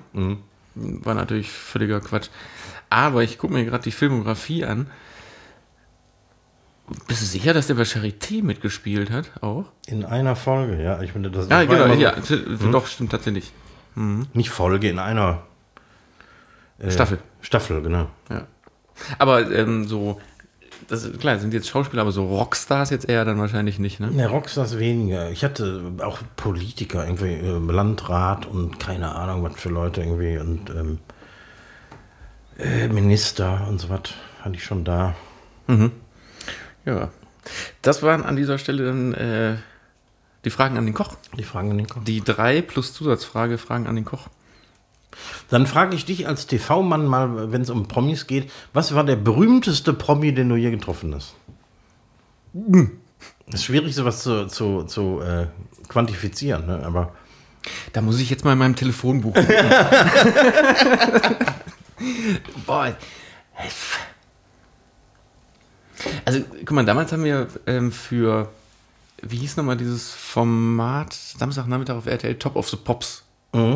[0.76, 2.30] War natürlich völliger Quatsch.
[2.90, 4.88] Aber ich gucke mir gerade die Filmografie an.
[7.08, 9.32] Bist du sicher, dass der bei Charité mitgespielt hat?
[9.42, 9.66] Auch?
[9.88, 11.02] In einer Folge, ja.
[11.02, 11.94] Ich finde, das Ja, das war genau.
[11.96, 13.52] so- Ja, t- Doch, stimmt tatsächlich.
[14.34, 15.44] Nicht Folge, in einer
[16.80, 17.20] äh, Staffel.
[17.42, 18.08] Staffel, genau.
[18.30, 18.48] Ja.
[19.20, 20.20] Aber ähm, so,
[20.88, 24.10] das klar, sind jetzt Schauspieler, aber so Rockstars jetzt eher dann wahrscheinlich nicht, ne?
[24.12, 25.30] Ne, Rockstars weniger.
[25.32, 30.70] Ich hatte auch Politiker, irgendwie äh, Landrat und keine Ahnung, was für Leute irgendwie und
[30.70, 31.00] ähm,
[32.60, 34.02] äh, Minister und so was
[34.42, 35.16] hatte ich schon da.
[36.86, 37.10] Ja.
[37.82, 39.56] Das waren an dieser Stelle dann äh,
[40.46, 41.16] die Fragen an den Koch.
[41.38, 42.04] Die Fragen an den Koch.
[42.04, 44.28] Die drei plus Zusatzfrage Fragen an den Koch.
[45.50, 49.18] Dann frage ich dich als TV-Mann mal, wenn es um Promis geht, was war der
[49.18, 51.36] berühmteste Promi, den du je getroffen hast?
[53.48, 55.48] Es ist schwierig, sowas zu, zu, zu äh,
[55.90, 56.82] quantifizieren, ne?
[56.86, 57.14] aber
[57.94, 59.34] Da muss ich jetzt mal in meinem Telefonbuch.
[62.66, 62.96] Boah.
[66.26, 68.50] Also, guck mal, damals haben wir ähm, für,
[69.22, 73.24] wie hieß nochmal dieses Format, Samstagnachmittag auf RTL, Top of the Pops,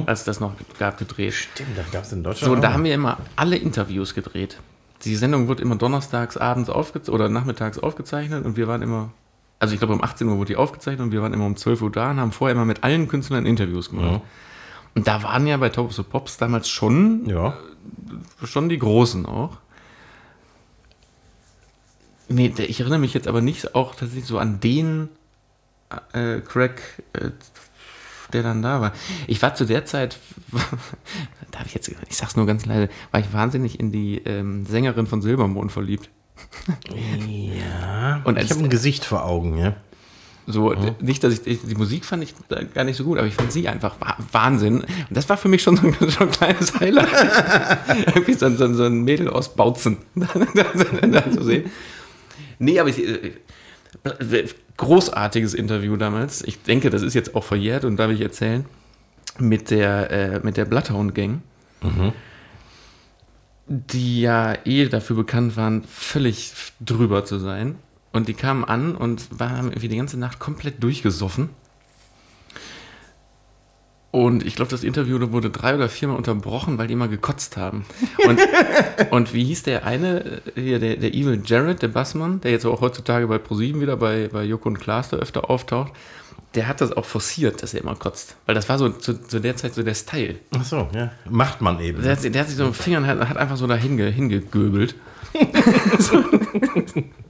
[0.05, 1.33] als das noch gab, gedreht.
[1.33, 2.45] stimmt, da gab es in Deutschland.
[2.45, 4.57] So, und da haben wir immer alle Interviews gedreht.
[5.03, 9.11] Die Sendung wird immer donnerstags abends aufgezeichnet oder nachmittags aufgezeichnet und wir waren immer,
[9.59, 11.81] also ich glaube um 18 Uhr wurde die aufgezeichnet und wir waren immer um 12
[11.81, 14.21] Uhr da und haben vorher immer mit allen Künstlern Interviews gemacht.
[14.95, 17.57] Und da waren ja bei Top of the Pops damals schon, ja.
[18.45, 19.57] schon die Großen auch.
[22.27, 25.09] Nee, ich erinnere mich jetzt aber nicht auch tatsächlich so an den
[26.13, 26.81] äh, Craig,
[27.13, 27.29] äh,
[28.33, 28.93] der dann da war.
[29.27, 30.17] Ich war zu der Zeit,
[31.51, 35.05] darf ich jetzt, ich sag's nur ganz leise, war ich wahnsinnig in die ähm, Sängerin
[35.07, 36.09] von Silbermond verliebt.
[36.89, 38.21] Ja.
[38.23, 39.75] Und als- ich habe ein Gesicht vor Augen, ja.
[40.47, 42.35] So, d- nicht, dass ich die Musik fand ich
[42.75, 44.81] gar nicht so gut, aber ich fand sie einfach wa- Wahnsinn.
[44.81, 47.09] Und das war für mich schon so ein, schon ein kleines Highlight.
[48.07, 51.71] Irgendwie so, ein- so, so ein Mädel aus Bautzen da zu sehen.
[52.59, 53.33] Nee, aber ich, äh,
[54.77, 56.43] großartiges Interview damals.
[56.43, 58.65] Ich denke, das ist jetzt auch verjährt und darf ich erzählen.
[59.37, 61.41] Mit der, äh, mit der Bloodhound Gang.
[63.67, 67.75] Die ja eh dafür bekannt waren, völlig drüber zu sein.
[68.13, 71.49] Und die kamen an und waren irgendwie die ganze Nacht komplett durchgesoffen.
[74.15, 77.86] Und ich glaube, das Interview wurde drei oder viermal unterbrochen, weil die immer gekotzt haben.
[78.25, 78.39] Und,
[79.12, 82.65] und wie hieß der eine, äh, hier, der, der Evil Jared, der Bassmann, der jetzt
[82.65, 85.91] auch heutzutage bei ProSieben wieder bei, bei Joko und Klaas da öfter auftaucht,
[86.54, 88.38] der hat das auch forciert, dass er immer kotzt.
[88.45, 90.36] Weil das war so zu, zu der Zeit so der Style.
[90.58, 91.12] Ach so, ja.
[91.30, 92.01] Macht man eben.
[92.01, 94.10] Der hat, der hat sich so mit den Fingern hat, hat einfach so dahin ge,
[94.13, 94.95] hingegöbelt.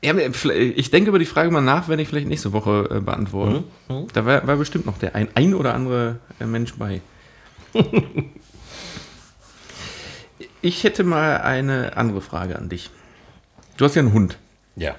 [0.00, 3.64] Ja, ich denke über die Frage mal nach, wenn ich vielleicht nächste Woche äh, beantworte.
[4.12, 7.00] Da war, war bestimmt noch der ein, ein oder andere äh, Mensch bei.
[10.62, 12.90] ich hätte mal eine andere Frage an dich.
[13.76, 14.38] Du hast ja einen Hund.
[14.76, 14.94] Ja.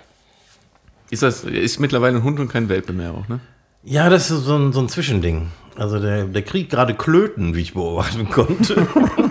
[1.09, 3.39] Ist das ist mittlerweile ein Hund und kein Welpe mehr auch, ne?
[3.83, 5.49] Ja, das ist so ein, so ein Zwischending.
[5.77, 8.85] Also der, der kriegt gerade Klöten, wie ich beobachten konnte.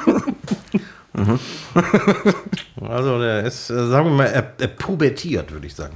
[2.80, 5.94] also der ist, äh, sagen wir mal, er, er pubertiert, würde ich sagen.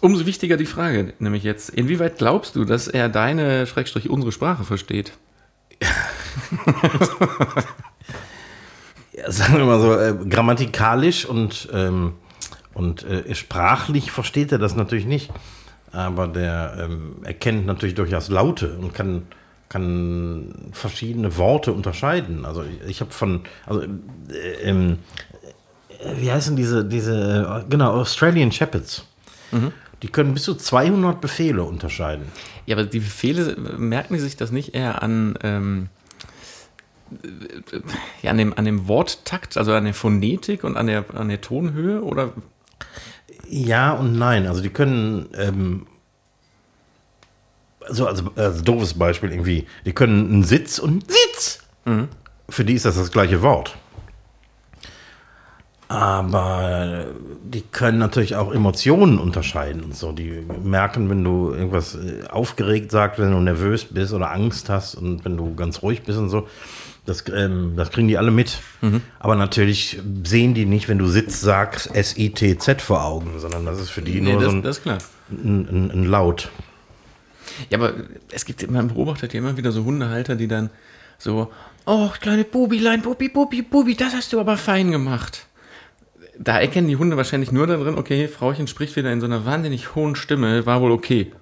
[0.00, 4.64] Umso wichtiger die Frage, nämlich jetzt, inwieweit glaubst du, dass er deine, Schrägstrich, unsere Sprache
[4.64, 5.12] versteht?
[9.16, 12.14] Ja, sagen wir mal so, äh, grammatikalisch und, ähm,
[12.74, 15.30] und äh, sprachlich versteht er das natürlich nicht.
[15.90, 19.22] Aber der ähm, erkennt natürlich durchaus Laute und kann,
[19.68, 22.44] kann verschiedene Worte unterscheiden.
[22.44, 24.98] Also ich, ich habe von, also äh, ähm,
[25.98, 29.04] äh, wie heißen diese, diese, äh, genau, Australian Shepherds.
[30.02, 32.26] Die können bis zu 200 Befehle unterscheiden.
[32.66, 35.88] Ja, aber die Befehle, merken die sich das nicht eher an, ähm,
[37.12, 37.80] äh,
[38.22, 41.40] ja, an, dem, an dem Worttakt, also an der Phonetik und an der, an der
[41.40, 42.02] Tonhöhe?
[42.02, 42.32] Oder
[43.48, 44.46] Ja und nein.
[44.46, 45.86] Also die können, ähm,
[47.88, 51.60] so also, also doofes Beispiel irgendwie, die können einen Sitz und einen Sitz.
[52.48, 53.76] Für die ist das das gleiche Wort.
[55.88, 57.04] Aber
[57.44, 60.10] die können natürlich auch Emotionen unterscheiden und so.
[60.10, 64.96] Die merken, wenn du irgendwas äh, aufgeregt sagst, wenn du nervös bist oder Angst hast
[64.96, 66.48] und wenn du ganz ruhig bist und so.
[67.04, 68.58] Das, ähm, das kriegen die alle mit.
[69.20, 73.90] Aber natürlich sehen die nicht, wenn du Sitz sagst, S-I-T-Z vor Augen, sondern das ist
[73.90, 74.98] für die Nee, nur das, so ein,
[75.30, 76.50] ein, ein, ein Laut.
[77.70, 77.94] Ja, aber
[78.32, 80.70] es gibt, man beobachtet ja immer wieder so Hundehalter, die dann
[81.18, 81.50] so,
[81.86, 85.46] oh, kleine Bubilein, Bubi, Bubi, Bubi, das hast du aber fein gemacht.
[86.38, 89.94] Da erkennen die Hunde wahrscheinlich nur darin, okay, Frauchen spricht wieder in so einer wahnsinnig
[89.94, 91.32] hohen Stimme, war wohl okay.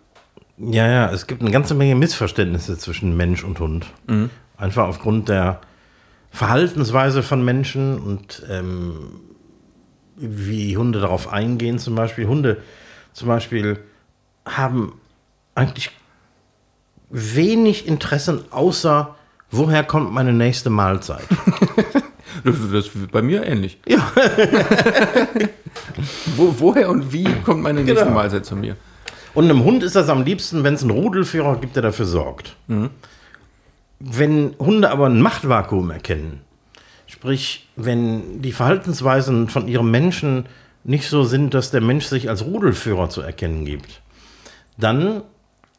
[0.57, 3.87] Ja, ja, es gibt eine ganze Menge Missverständnisse zwischen Mensch und Hund.
[4.57, 5.61] Einfach aufgrund der
[6.31, 9.21] Verhaltensweise von Menschen und ähm,
[10.17, 12.27] wie Hunde darauf eingehen zum Beispiel.
[12.27, 12.63] Hunde
[13.13, 13.81] zum Beispiel
[14.47, 14.93] haben
[15.55, 15.91] eigentlich
[17.11, 19.15] wenig Interessen außer,
[19.51, 21.25] woher kommt meine nächste Mahlzeit?
[22.43, 23.79] Das, ist bei mir ähnlich.
[23.87, 24.11] ja,
[26.37, 28.17] Wo, woher und wie kommt meine nächste Genau.
[28.17, 28.77] Mahlzeit zu mir?
[29.35, 32.57] Und einem Hund ist das am liebsten, wenn es einen Rudelführer gibt, der dafür sorgt.
[34.01, 36.41] Wenn Hunde aber ein Machtvakuum erkennen,
[37.07, 40.47] sprich, wenn die Verhaltensweisen von ihrem Menschen
[40.83, 44.01] nicht so sind, dass der Mensch sich als Rudelführer zu erkennen gibt,
[44.77, 45.23] dann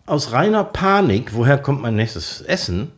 [0.05, 2.91] aus reiner Panik, woher kommt mein nächstes Essen,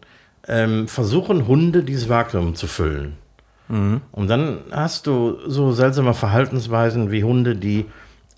[0.48, 3.18] ähm, versuchen Hunde dieses Vakuum zu füllen.
[4.12, 7.86] Und dann hast du so seltsame Verhaltensweisen wie Hunde, die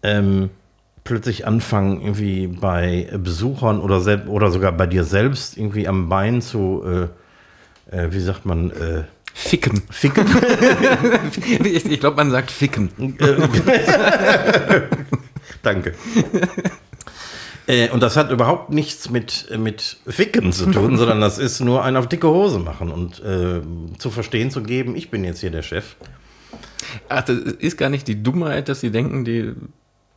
[0.02, 0.50] ähm,
[1.04, 6.84] plötzlich anfangen, irgendwie bei Besuchern oder, oder sogar bei dir selbst irgendwie am Bein zu,
[6.86, 9.04] äh, äh, wie sagt man, äh,
[9.34, 9.84] Ficken.
[9.90, 10.26] ficken.
[11.64, 12.90] ich ich glaube, man sagt ficken.
[15.64, 15.94] Danke.
[17.70, 21.84] Äh, und das hat überhaupt nichts mit, mit Ficken zu tun, sondern das ist nur
[21.84, 23.62] ein auf dicke Hose machen und äh,
[24.00, 25.96] zu verstehen zu geben, ich bin jetzt hier der Chef.
[27.08, 29.54] Ach, das ist gar nicht die Dummheit, dass sie denken, die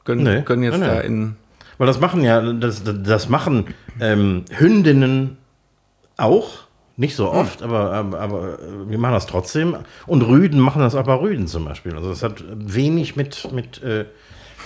[0.05, 1.37] können, Nee, können jetzt nee, da in.
[1.77, 3.67] Weil das machen ja, das, das machen
[4.01, 5.37] ähm, Hündinnen
[6.17, 6.65] auch,
[6.97, 9.77] nicht so oft, aber, aber, aber äh, wir machen das trotzdem.
[10.07, 11.95] Und Rüden machen das bei Rüden zum Beispiel.
[11.95, 14.07] Also das hat wenig mit, mit äh,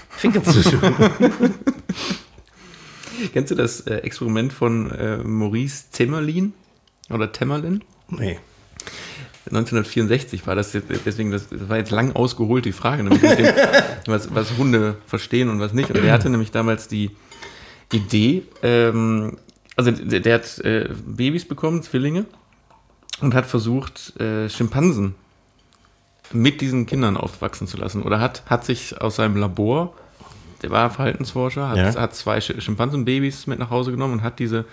[0.09, 0.95] Ficken zu tun.
[3.33, 6.53] Kennst du das äh, Experiment von äh, Maurice Temmerlin?
[7.11, 7.83] Oder Temmerlin?
[8.09, 8.39] nee.
[9.47, 13.47] 1964 war das, jetzt, deswegen, das, das war jetzt lang ausgeholt, die Frage, nämlich dem,
[14.07, 15.89] was, was Hunde verstehen und was nicht.
[15.89, 17.13] Und der hatte nämlich damals die
[17.93, 19.39] Idee, ähm,
[19.77, 22.27] also der, der hat äh, Babys bekommen, Zwillinge,
[23.21, 25.15] und hat versucht, äh, Schimpansen
[26.33, 28.03] mit diesen Kindern aufwachsen zu lassen.
[28.03, 29.95] Oder hat, hat sich aus seinem Labor,
[30.63, 31.95] der war Verhaltensforscher, hat, Ja.
[31.95, 34.65] hat zwei Sch- Schimpansenbabys mit nach Hause genommen und hat diese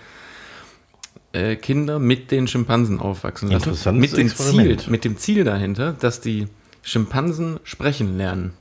[1.32, 3.64] äh, Kinder mit den Schimpansen aufwachsen lassen.
[3.70, 4.88] Interessantes Mit dem, Ziel, Experiment.
[4.90, 6.46] mit dem Ziel dahinter, dass die
[6.82, 8.52] Schimpansen sprechen lernen.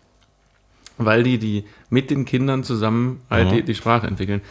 [0.97, 3.55] Weil die, die mit den Kindern zusammen halt Mhm.
[3.55, 4.41] die, die Sprache entwickeln.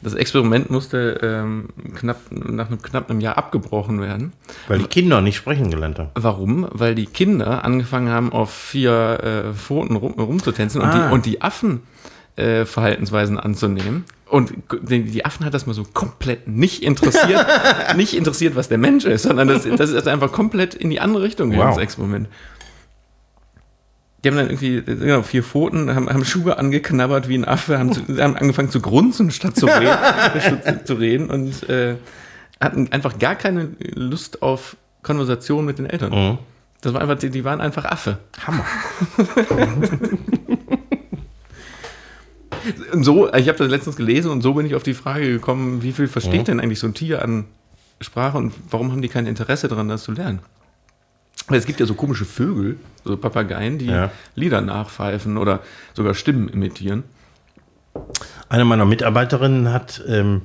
[0.00, 4.32] Das Experiment musste ähm, knapp, nach einem, knapp einem Jahr abgebrochen werden.
[4.68, 6.10] Weil die Kinder nicht sprechen gelernt haben.
[6.14, 6.68] Warum?
[6.70, 11.08] Weil die Kinder angefangen haben, auf vier äh, Pfoten rum, rumzutänzen und, Ah.
[11.08, 11.82] die, und die Affen
[12.38, 14.04] äh, Verhaltensweisen anzunehmen.
[14.26, 17.46] Und die, Affen hat das mal so komplett nicht interessiert,
[17.96, 21.22] nicht interessiert, was der Mensch ist, sondern das, das ist einfach komplett in die andere
[21.22, 21.76] Richtung gegangen, Wow.
[21.76, 22.28] das Experiment.
[24.22, 27.92] Die haben dann irgendwie genau, vier Pfoten, haben, haben Schuhe angeknabbert wie ein Affe, haben,
[27.92, 29.96] zu, haben angefangen zu grunzen, statt zu reden,
[30.40, 31.96] statt zu reden und äh,
[32.60, 36.10] hatten einfach gar keine Lust auf Konversation mit den Eltern.
[36.12, 36.38] Mhm.
[36.80, 38.18] Das war einfach, die, die waren einfach Affe.
[38.46, 38.64] Hammer.
[42.92, 45.82] Und so, ich habe das letztens gelesen und so bin ich auf die Frage gekommen,
[45.82, 46.44] wie viel versteht Mhm.
[46.44, 47.44] denn eigentlich so ein Tier an
[48.00, 50.40] Sprache und warum haben die kein Interesse daran, das zu lernen?
[51.48, 54.10] Weil es gibt ja so komische Vögel, so Papageien, die Ja.
[54.34, 55.60] Lieder nachpfeifen oder
[55.94, 57.04] sogar Stimmen imitieren.
[58.48, 60.42] Eine meiner Mitarbeiterinnen hat, ähm,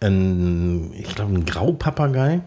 [0.00, 2.40] einen, ich glaube, einen Graupapagei.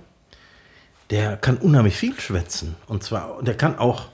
[1.09, 2.75] Der kann unheimlich viel schwätzen.
[2.87, 4.07] Und zwar, der kann auch,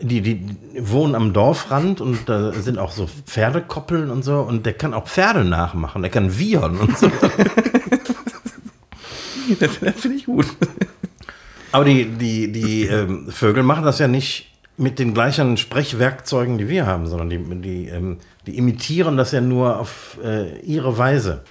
[0.00, 4.40] die, die wohnen am Dorfrand und da sind auch so Pferdekoppeln und so.
[4.40, 6.02] Und der kann auch Pferde nachmachen.
[6.02, 7.10] Der kann wiehern und so.
[9.58, 10.46] Das finde ich gut.
[11.72, 16.68] Aber die, die, die ähm, Vögel machen das ja nicht mit den gleichen Sprechwerkzeugen, die
[16.68, 21.42] wir haben, sondern die, die, ähm, die imitieren das ja nur auf äh, ihre Weise.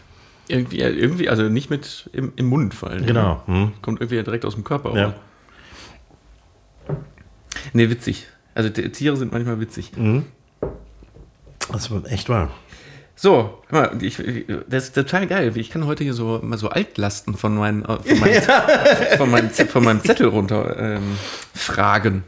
[0.48, 3.06] Irgendwie, irgendwie, also nicht mit im, im Mund fallen.
[3.06, 3.42] Genau.
[3.46, 3.74] Hm.
[3.82, 4.90] Kommt irgendwie direkt aus dem Körper.
[4.96, 5.08] Ja.
[5.08, 5.16] Oder?
[7.74, 8.28] Nee, witzig.
[8.54, 9.92] Also die Tiere sind manchmal witzig.
[11.72, 12.52] Das war echt wahr.
[13.16, 13.62] So,
[14.00, 14.18] ich,
[14.68, 15.56] das ist total geil.
[15.56, 18.42] Ich kann heute hier so mal so Altlasten von, meinen, äh, von, meinen,
[19.18, 21.18] von, meinem, Zettel, von meinem Zettel runter ähm,
[21.54, 22.24] fragen.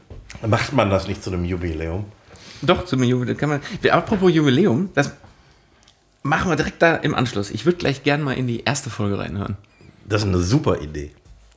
[0.45, 2.05] Macht man das nicht zu einem Jubiläum?
[2.61, 3.61] Doch, zum Jubiläum kann man.
[3.89, 5.13] Apropos Jubiläum, das
[6.21, 7.49] machen wir direkt da im Anschluss.
[7.49, 9.57] Ich würde gleich gerne mal in die erste Folge reinhören.
[10.05, 11.11] Das ist eine super Idee.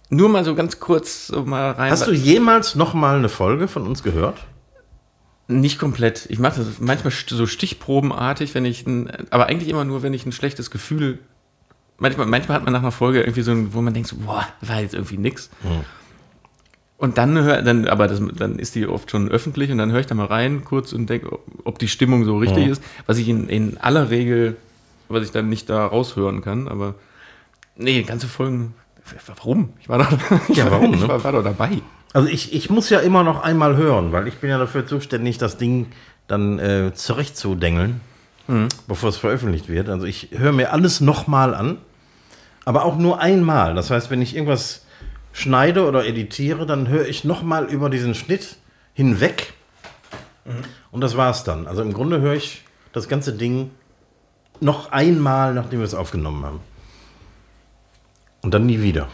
[0.09, 1.91] Nur mal so ganz kurz so mal rein.
[1.91, 4.39] Hast du jemals noch mal eine Folge von uns gehört?
[5.49, 6.27] Nicht komplett.
[6.29, 10.27] Ich mache das manchmal so stichprobenartig, wenn ich ein, aber eigentlich immer nur, wenn ich
[10.27, 11.19] ein schlechtes Gefühl.
[11.99, 14.47] Manchmal, manchmal hat man nach einer Folge irgendwie so, ein, wo man denkt, so, boah,
[14.61, 15.51] war jetzt irgendwie nix.
[15.63, 15.85] Mhm.
[16.99, 20.01] Und dann hör, dann, aber das, dann ist die oft schon öffentlich und dann höre
[20.01, 22.73] ich da mal rein kurz und denke, ob die Stimmung so richtig ja.
[22.73, 24.57] ist, was ich in, in aller Regel,
[25.09, 26.95] was ich dann nicht da raushören kann, aber
[27.77, 28.75] nee, ganze Folgen,
[29.27, 29.73] warum?
[29.81, 30.11] Ich war doch,
[30.55, 31.09] ja, warum, ich ne?
[31.09, 31.81] war, war doch dabei.
[32.13, 35.39] Also ich, ich muss ja immer noch einmal hören, weil ich bin ja dafür zuständig,
[35.39, 35.87] das Ding
[36.27, 38.01] dann äh, zurechtzudengeln,
[38.47, 38.69] mhm.
[38.89, 39.89] bevor es veröffentlicht wird.
[39.89, 41.79] Also ich höre mir alles nochmal an,
[42.65, 43.75] aber auch nur einmal.
[43.75, 44.87] Das heißt, wenn ich irgendwas
[45.33, 48.57] schneide oder editiere, dann höre ich nochmal über diesen Schnitt
[48.95, 49.53] hinweg.
[50.45, 50.65] Mhm.
[50.91, 51.67] Und das war's dann.
[51.67, 53.71] Also im Grunde höre ich das ganze Ding
[54.61, 56.61] noch einmal, nachdem wir es aufgenommen haben.
[58.47, 59.09] Und dann nie wieder.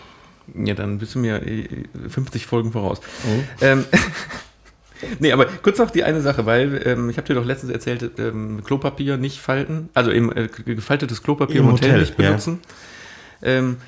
[0.54, 1.40] Ja, dann bist du mir
[2.06, 3.00] 50 Folgen voraus.
[3.24, 3.44] Mhm.
[3.62, 3.84] Ähm,
[5.20, 8.18] nee, aber kurz noch die eine Sache, weil ähm, ich habe dir doch letztens erzählt,
[8.18, 12.60] ähm, Klopapier nicht falten, also eben äh, gefaltetes Klopapier im, im Hotel, Hotel, nicht benutzen.
[13.40, 13.48] Ja.
[13.48, 13.78] Ähm,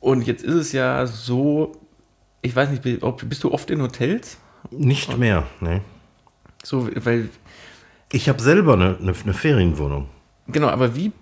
[0.00, 1.74] und jetzt ist es ja so,
[2.42, 4.36] ich weiß nicht, ob, bist du oft in Hotels?
[4.70, 5.80] Nicht Und, mehr, ne.
[6.62, 7.30] So, weil.
[8.12, 10.10] Ich habe selber eine, eine, eine Ferienwohnung.
[10.46, 11.12] Genau, aber wie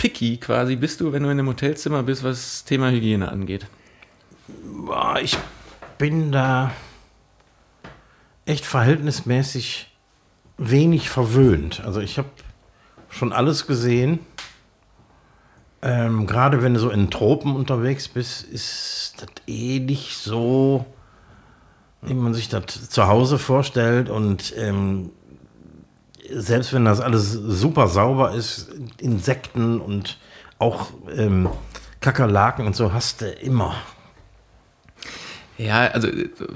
[0.00, 3.66] picky quasi bist du, wenn du in einem Hotelzimmer bist, was Thema Hygiene angeht?
[5.20, 5.36] Ich
[5.98, 6.70] bin da
[8.46, 9.94] echt verhältnismäßig
[10.56, 11.82] wenig verwöhnt.
[11.84, 12.30] Also ich habe
[13.10, 14.20] schon alles gesehen.
[15.82, 20.86] Ähm, Gerade wenn du so in Tropen unterwegs bist, ist das eh nicht so,
[22.00, 24.08] wie man sich das zu Hause vorstellt.
[24.08, 25.10] Und ähm,
[26.30, 30.18] selbst wenn das alles super sauber ist, Insekten und
[30.58, 31.48] auch ähm,
[32.00, 33.74] Kakerlaken und so hast du immer.
[35.58, 36.08] Ja, also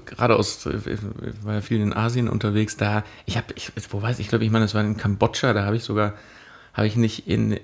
[0.07, 0.99] gerade aus, ich
[1.45, 4.51] war ja viel in Asien unterwegs, da, ich habe, ich, wo weiß ich, glaube ich,
[4.51, 6.15] meine, das war in Kambodscha, da habe ich sogar,
[6.73, 7.61] habe ich nicht in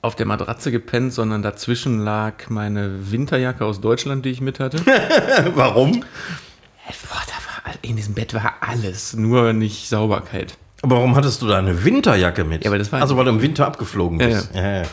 [0.00, 4.84] auf der Matratze gepennt, sondern dazwischen lag meine Winterjacke aus Deutschland, die ich mit hatte.
[5.54, 6.00] Warum?
[6.00, 10.58] Boah, da war, in diesem Bett war alles, nur nicht Sauberkeit.
[10.82, 12.64] Aber warum hattest du da eine Winterjacke mit?
[12.64, 14.50] Ja, weil das war also weil du im Winter abgeflogen bist.
[14.54, 14.82] Ja, ja.
[14.82, 14.88] Ja,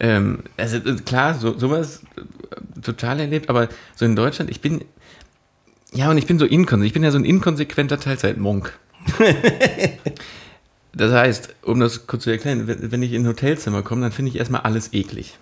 [0.00, 4.84] ähm, also äh, klar, so, sowas äh, total erlebt, aber so in Deutschland, ich bin,
[5.92, 8.78] ja, und ich bin so inkonsequent, ich bin ja so ein inkonsequenter Teilzeitmonk.
[10.94, 14.30] Das heißt, um das kurz zu erklären, wenn ich in ein Hotelzimmer komme, dann finde
[14.30, 15.38] ich erstmal alles eklig.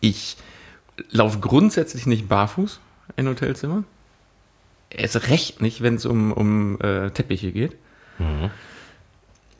[0.00, 0.36] Ich
[1.10, 2.80] laufe grundsätzlich nicht barfuß
[3.16, 3.84] in Hotelzimmer.
[4.90, 7.76] Erst recht nicht, wenn es um, um äh, Teppiche geht.
[8.20, 8.50] Mhm.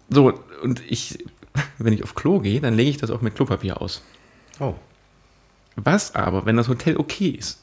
[0.08, 0.32] So,
[0.62, 1.24] und ich,
[1.78, 4.02] wenn ich auf Klo gehe, dann lege ich das auch mit Klopapier aus.
[4.58, 4.74] Oh.
[5.76, 7.62] Was aber, wenn das Hotel okay ist,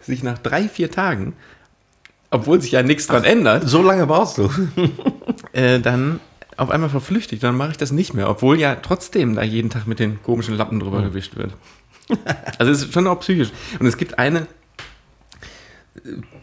[0.00, 1.34] sich nach drei, vier Tagen
[2.30, 3.68] obwohl sich ja nichts dran Ach, ändert.
[3.68, 4.50] So lange brauchst du.
[5.52, 6.20] äh, dann
[6.56, 9.86] auf einmal verflüchtigt, dann mache ich das nicht mehr, obwohl ja trotzdem da jeden Tag
[9.86, 11.04] mit den komischen Lappen drüber mhm.
[11.04, 11.52] gewischt wird.
[12.58, 13.50] Also es ist schon auch psychisch.
[13.78, 14.46] Und es gibt eine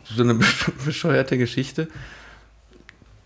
[0.03, 0.35] so eine
[0.85, 1.87] bescheuerte Geschichte.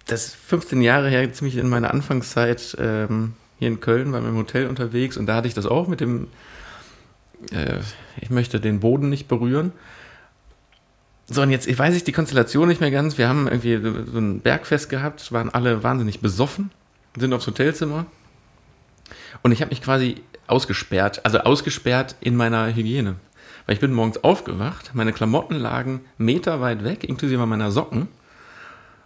[0.07, 4.29] Das ist 15 Jahre her, ziemlich in meiner Anfangszeit ähm, hier in Köln, war wir
[4.29, 6.27] im Hotel unterwegs und da hatte ich das auch mit dem,
[7.51, 7.79] äh,
[8.21, 9.73] ich möchte den Boden nicht berühren.
[11.29, 13.17] So, und jetzt ich weiß ich die Konstellation nicht mehr ganz.
[13.17, 16.71] Wir haben irgendwie so ein Bergfest gehabt, waren alle wahnsinnig besoffen,
[17.17, 18.05] sind aufs Hotelzimmer.
[19.43, 23.15] Und ich habe mich quasi ausgesperrt, also ausgesperrt in meiner Hygiene.
[23.65, 28.07] Weil ich bin morgens aufgewacht, meine Klamotten lagen meterweit weg, inklusive meiner Socken.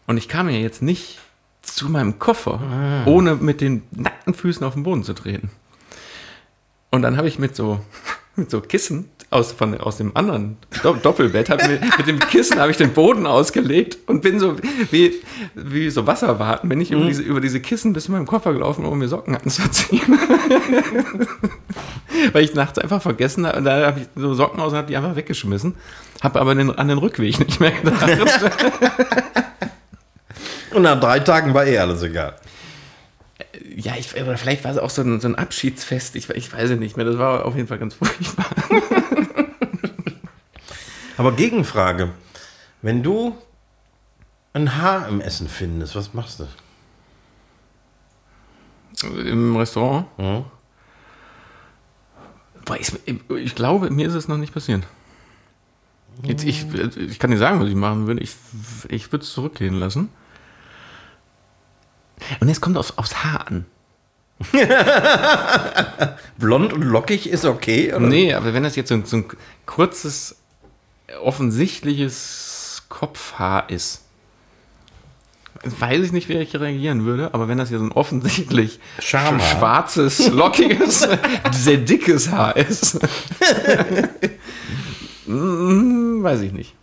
[0.07, 1.19] Und ich kam ja jetzt nicht
[1.61, 3.05] zu meinem Koffer, ah.
[3.05, 5.51] ohne mit den nackten Füßen auf den Boden zu treten.
[6.89, 7.79] Und dann habe ich mit so,
[8.35, 12.69] mit so Kissen aus, von, aus dem anderen Doppelbett, hab mir, mit dem Kissen habe
[12.71, 14.57] ich den Boden ausgelegt und bin so
[14.91, 15.13] wie,
[15.55, 16.97] wie so Wasserwarten, bin ich mhm.
[16.97, 20.01] über, diese, über diese Kissen bis zu meinem Koffer gelaufen, um mir Socken anzuziehen.
[22.33, 24.87] Weil ich nachts einfach vergessen habe, und da habe ich so Socken aus und habe
[24.87, 25.75] die einfach weggeschmissen,
[26.21, 28.11] habe aber den, an den Rückweg nicht mehr gedacht.
[30.73, 32.35] und nach drei Tagen war eh alles egal
[33.75, 36.71] ja, ich, oder vielleicht war es auch so ein, so ein Abschiedsfest, ich, ich weiß
[36.71, 38.45] es nicht mehr, das war auf jeden Fall ganz furchtbar.
[41.17, 42.11] Aber Gegenfrage,
[42.81, 43.35] wenn du
[44.53, 46.47] ein Haar im Essen findest, was machst du?
[49.07, 50.07] Im Restaurant?
[50.17, 50.45] Mhm.
[52.65, 54.83] Boah, ich, ich, glaube, mir ist es noch nicht passiert.
[56.23, 58.21] Jetzt, ich, ich kann dir sagen, was ich machen würde.
[58.21, 58.35] Ich,
[58.89, 60.09] ich würde es zurückgehen lassen.
[62.39, 63.65] Und jetzt kommt aufs, aufs Haar an.
[66.37, 68.07] Blond und lockig ist okay, oder?
[68.07, 69.25] Nee, aber wenn das jetzt so ein, so ein
[69.65, 70.37] kurzes,
[71.21, 74.01] offensichtliches Kopfhaar ist,
[75.63, 79.39] weiß ich nicht, wie ich reagieren würde, aber wenn das hier so ein offensichtlich Schamhaar.
[79.41, 81.07] schwarzes, lockiges,
[81.51, 82.95] sehr dickes Haar ist,
[85.27, 86.73] mm, weiß ich nicht.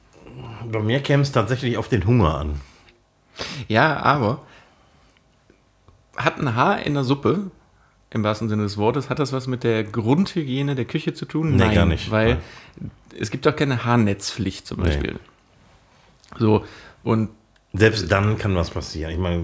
[0.71, 2.61] Bei mir käme es tatsächlich auf den Hunger an.
[3.69, 4.43] Ja, aber
[6.19, 7.51] hat ein Haar in der Suppe,
[8.11, 11.57] im wahrsten Sinne des Wortes, hat das was mit der Grundhygiene der Küche zu tun?
[11.57, 12.11] Nee, gar nicht.
[12.11, 12.39] Weil
[13.19, 14.85] es gibt doch keine Haarnetzpflicht zum Nee.
[14.89, 15.17] Beispiel.
[16.39, 16.65] So,
[17.05, 17.31] und
[17.73, 19.13] Selbst dann kann was passieren.
[19.13, 19.43] Ich meine,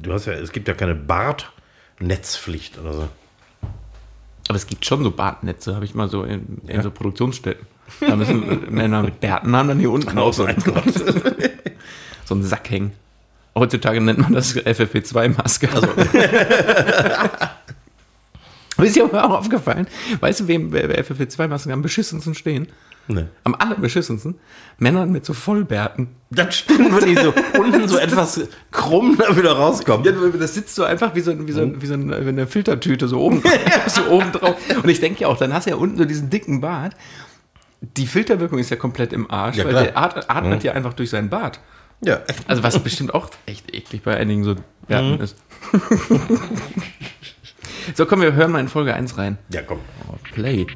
[0.00, 3.08] du hast ja, es gibt ja keine Bartnetzpflicht oder so.
[4.48, 7.66] aber es gibt schon so Bartnetze, habe ich mal so in, in so Produktionsstätten.
[8.00, 10.46] Da müssen Männer mit Bärten haben dann hier unten auch so,
[12.24, 12.92] so einen Sack hängen.
[13.54, 15.68] Heutzutage nennt man das FFP2-Maske.
[15.74, 15.88] Also.
[18.82, 19.86] ist dir auch aufgefallen?
[20.20, 22.68] Weißt du, wem bei FFP2-Masken am beschissensten stehen?
[23.08, 23.24] Nee.
[23.44, 24.36] Am allerbeschissensten?
[24.78, 26.08] Männern mit so Vollbärten.
[26.30, 28.40] Das stimmt, wenn die so unten so etwas
[28.70, 30.06] krumm da wieder rauskommen.
[30.06, 33.08] Ja, das sitzt so einfach wie so, wie so, ein- wie so wie eine Filtertüte
[33.08, 33.42] so oben,
[33.88, 34.56] so oben drauf.
[34.82, 36.94] Und ich denke ja auch, dann hast du ja unten so diesen dicken Bart.
[37.80, 41.10] Die Filterwirkung ist ja komplett im Arsch, Ja, weil der at- atmet ja einfach durch
[41.10, 41.58] seinen Bart.
[42.04, 42.20] Ja.
[42.48, 44.56] Also was bestimmt auch echt eklig bei einigen so
[44.88, 45.36] Bärten ist.
[47.94, 49.38] so, komm, wir hören mal in Folge 1 rein.
[49.52, 49.78] Ja, komm.
[50.08, 50.66] Oh, Play.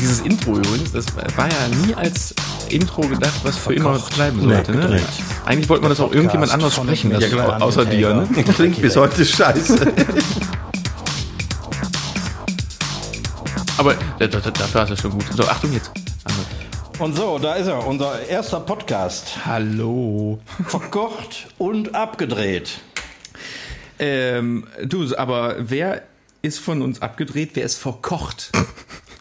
[0.00, 1.04] Dieses Intro übrigens, das
[1.36, 2.34] war ja nie als
[2.70, 4.72] Intro gedacht, was für immer bleiben sollte.
[4.72, 5.02] Nee, Ne?
[5.44, 8.14] Eigentlich wollte man das auch irgendjemand anders sprechen, das, außer dir.
[8.14, 8.44] Ne?
[8.44, 9.92] Klingt bis heute scheiße.
[13.80, 15.24] Aber da- da- dafür hast du schon gut.
[15.34, 15.90] So, Achtung jetzt.
[16.24, 16.44] Achtung.
[16.98, 19.38] Und so, da ist er, unser erster Podcast.
[19.46, 20.38] Hallo.
[20.66, 22.72] Verkocht und abgedreht.
[23.98, 26.02] Ähm, du, aber wer
[26.42, 27.52] ist von uns abgedreht?
[27.54, 28.50] Wer ist verkocht?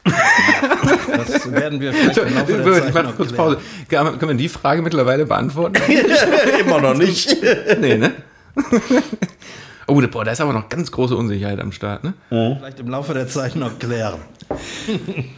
[0.04, 3.32] Das werden wir vielleicht im Laufe der Ich Zeit mach noch kurz.
[3.32, 3.60] Pause.
[3.90, 5.82] Kann man, können wir die Frage mittlerweile beantworten?
[6.60, 7.34] Immer noch nicht.
[7.80, 8.12] nee, ne?
[9.90, 12.14] oh, boah, da ist aber noch ganz große Unsicherheit am Start, ne?
[12.30, 14.20] Vielleicht im Laufe der Zeit noch klären.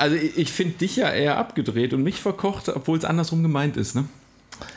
[0.00, 3.76] Also ich, ich finde dich ja eher abgedreht und mich verkocht, obwohl es andersrum gemeint
[3.76, 4.04] ist, ne?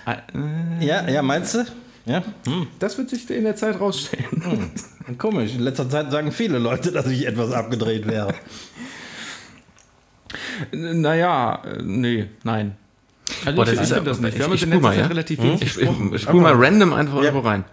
[0.07, 1.63] Äh, Ja, ja, meinst du?
[2.07, 2.23] Ja,
[2.79, 4.71] Das wird sich in der Zeit rausstellen.
[5.19, 5.53] komisch.
[5.53, 8.33] In letzter Zeit sagen viele Leute, dass ich etwas abgedreht wäre.
[10.71, 12.75] Naja, äh, nee, nein.
[13.45, 14.33] Also Boah, ich, das ich ist finde ja- das nicht.
[14.33, 15.07] ich- Wir haben uns ich in letzter mal, Zeit ja?
[15.07, 16.11] relativ wenig Ich, ich, gesprochen.
[16.15, 17.23] ich spul mal random einfach Ja.
[17.25, 17.63] irgendwo rein.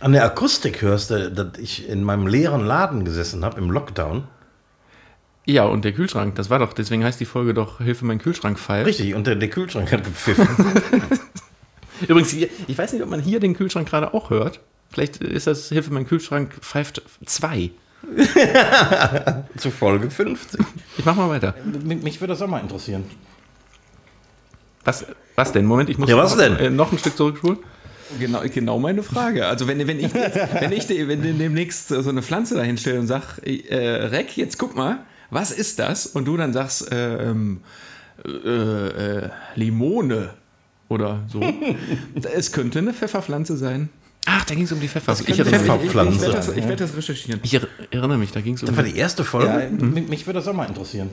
[0.00, 4.24] An der Akustik hörst du, dass ich in meinem leeren Laden gesessen habe im Lockdown.
[5.44, 8.58] Ja, und der Kühlschrank, das war doch, deswegen heißt die Folge doch Hilfe, mein Kühlschrank
[8.58, 8.86] pfeift.
[8.86, 10.48] Richtig, und der, der Kühlschrank hat gepfiffen.
[12.08, 14.60] Übrigens, hier, ich weiß nicht, ob man hier den Kühlschrank gerade auch hört.
[14.90, 17.70] Vielleicht ist das Hilfe, mein Kühlschrank pfeift 2.
[19.56, 20.60] zu Folge 50.
[20.98, 21.54] Ich mach mal weiter.
[21.84, 23.04] Mich, würde das auch mal interessieren.
[24.84, 25.64] Was, was denn?
[25.64, 26.56] Moment, ich muss Ja, was noch, denn?
[26.56, 27.58] Äh, noch ein Stück zurückspulen.
[28.18, 29.46] Genau, genau meine Frage.
[29.46, 33.00] Also wenn, wenn ich, jetzt, wenn ich dir- wenn demnächst so eine Pflanze dahin stelle
[33.00, 35.00] und sag, äh, Reck, jetzt guck mal,
[35.30, 36.06] was ist das?
[36.06, 37.60] Und du dann sagst, äh, ähm,
[38.24, 40.30] äh, äh, Limone
[40.88, 41.40] oder so.
[42.34, 43.88] es könnte eine Pfefferpflanze sein.
[44.26, 45.42] Ach, da ging es um die Pfefferpflanze.
[45.42, 46.14] Ich, Pfefferpflanze.
[46.14, 47.40] Ich, werde das, ich werde das recherchieren.
[47.42, 48.68] ich er- erinnere mich, da ging es um.
[48.68, 49.48] Das war die erste Folge.
[49.48, 51.10] Ja, Ja, mich, würde das auch mal interessieren.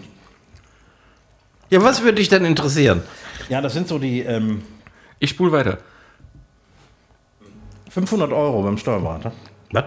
[1.72, 3.02] was würde dich denn interessieren?
[3.48, 4.62] Ja, das sind so die ähm,
[5.20, 5.80] Ich spule weiter.
[7.90, 9.32] 500 Euro beim Steuerberater.
[9.72, 9.86] Was?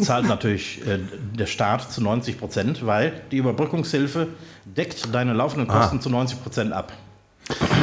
[0.00, 0.98] Zahlt natürlich äh,
[1.34, 4.28] der Staat zu 90 Prozent, weil die Überbrückungshilfe
[4.64, 6.92] deckt deine laufenden Kosten zu 90 Prozent ab.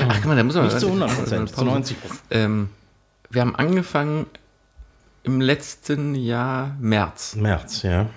[0.07, 0.65] Ach, guck mal, da muss man.
[0.65, 1.67] Nicht zu 100 Prozent, zu Pause.
[1.67, 2.21] 90 Prozent.
[2.31, 2.69] Ähm,
[3.29, 4.25] wir haben angefangen
[5.23, 7.35] im letzten Jahr März.
[7.35, 8.07] März, ja.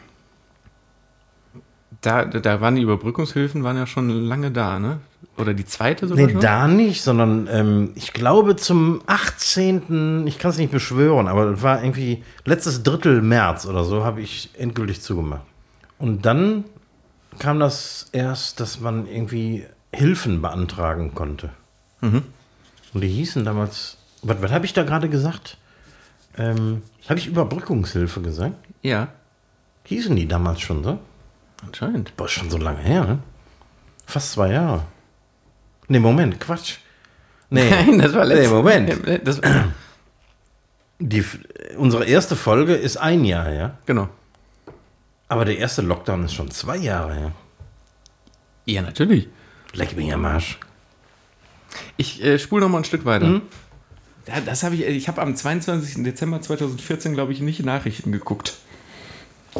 [2.00, 5.00] Da, da waren die Überbrückungshilfen waren ja schon lange da, ne?
[5.38, 6.40] Oder die zweite sogar Nee, schon?
[6.42, 11.62] da nicht, sondern ähm, ich glaube zum 18., ich kann es nicht beschwören, aber das
[11.62, 15.42] war irgendwie letztes Drittel März oder so, habe ich endgültig zugemacht.
[15.98, 16.64] Und dann
[17.38, 21.50] kam das erst, dass man irgendwie Hilfen beantragen konnte.
[22.02, 22.24] Und
[22.94, 25.56] die hießen damals, was, was habe ich da gerade gesagt?
[26.36, 28.54] Ähm, habe ich Überbrückungshilfe gesagt?
[28.82, 29.08] Ja,
[29.84, 30.98] Hießen die damals schon so?
[31.66, 32.16] anscheinend.
[32.16, 33.18] Boah, ist schon so lange her, ne?
[34.06, 34.82] Fast zwei Jahre.
[35.92, 36.76] Nee, Moment, Quatsch.
[37.50, 39.26] Nee, Nein, das war letztes Nee, Moment.
[39.28, 39.40] Das,
[40.98, 41.22] Die,
[41.76, 43.78] unsere erste Folge ist ein Jahr her.
[43.86, 44.08] genau.
[45.28, 47.32] Aber der erste Lockdown ist schon zwei Jahre her.
[48.66, 49.28] Ja, natürlich.
[49.74, 50.58] Leck mich am Arsch.
[51.96, 53.40] Ich äh, spule noch mal ein Stück weiter.
[54.28, 56.04] Ja, das habe ich, ich habe am 22.
[56.04, 58.54] Dezember 2014, glaube ich, nicht Nachrichten geguckt.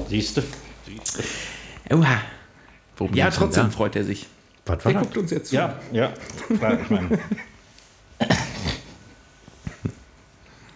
[0.09, 0.43] Siehst du?
[1.91, 2.20] Oha.
[2.99, 3.70] Worum Ja, geht's denn trotzdem da?
[3.70, 4.26] freut er sich.
[4.67, 5.03] Was war Der das?
[5.03, 5.57] guckt uns jetzt zu.
[5.57, 6.13] Ja, ja.
[6.59, 7.19] Klar, ich meine,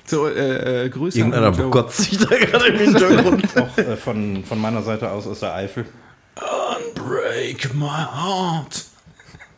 [0.09, 3.45] So, äh, äh, Grüße Irgendeiner bekotzt sich da gerade im Hintergrund.
[3.57, 5.85] auch äh, von, von meiner Seite aus aus der Eifel.
[6.95, 8.85] Break my heart.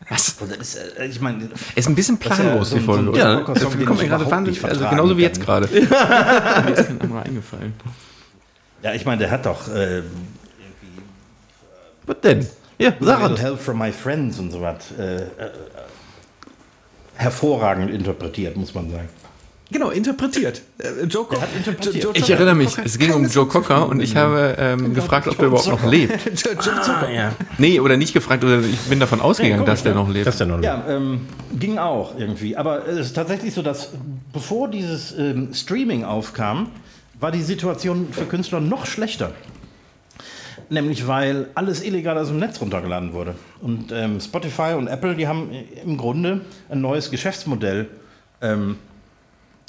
[0.09, 0.29] Was?
[0.59, 3.03] Ist, äh, ich meine, Ist ein bisschen ja planlos, so die Folge.
[3.03, 3.37] so ein oder?
[3.37, 5.61] Rocker-Song, Das den kommt mir gerade wahnsinnig, also genauso wie jetzt kann.
[5.61, 5.67] gerade.
[6.65, 7.73] Mir ist kein anderer eingefallen.
[8.81, 10.01] ja, ich meine, der hat doch äh,
[12.07, 12.47] Was denn?
[12.79, 13.37] Ja, sag Little.
[13.43, 15.27] Help from My Friends und so was äh, äh,
[17.15, 19.09] hervorragend interpretiert, muss man sagen.
[19.71, 20.61] Genau, interpretiert.
[20.79, 21.41] Äh, Joe Cocker.
[21.41, 21.95] hat interpretiert.
[22.03, 24.95] Joe- Joe Ich erinnere mich, Cocker es ging um Joe Cocker und ich habe ähm,
[24.95, 26.25] gefragt, ob er überhaupt noch lebt.
[26.25, 27.05] Joe, Joe Zucker.
[27.07, 27.31] Ah, ja.
[27.59, 29.99] Nee, oder nicht gefragt, oder ich bin davon ausgegangen, komisch, dass der ne?
[29.99, 30.25] noch lebt.
[30.25, 32.57] Das ist ja noch Ja, ähm, ging auch irgendwie.
[32.57, 33.89] Aber es ist tatsächlich so, dass
[34.33, 36.71] bevor dieses ähm, Streaming aufkam,
[37.19, 39.33] war die Situation für Künstler noch schlechter.
[40.69, 43.35] Nämlich weil alles illegal aus dem Netz runtergeladen wurde.
[43.61, 45.49] Und ähm, Spotify und Apple, die haben
[45.83, 47.87] im Grunde ein neues Geschäftsmodell
[48.41, 48.77] ähm,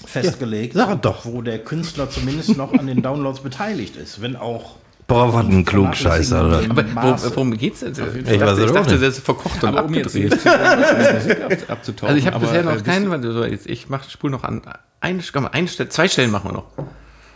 [0.04, 1.24] festgelegt, Ja, doch.
[1.24, 4.76] wo der Künstler zumindest noch an den Downloads beteiligt ist, wenn auch
[5.06, 6.62] Boah, was ein Klugscheißer, oder?
[6.70, 7.90] Aber wo, worum geht's denn?
[7.90, 10.46] Ich Ich dachte, weiß ich dachte das ist verkocht und um abgedreht.
[10.46, 12.08] ab, abzutauchen.
[12.14, 14.62] Also ich habe bisher noch keinen, warte, so, jetzt, ich mach, spul noch an.
[15.00, 16.66] Eine, komm, eine zwei Stellen machen wir noch.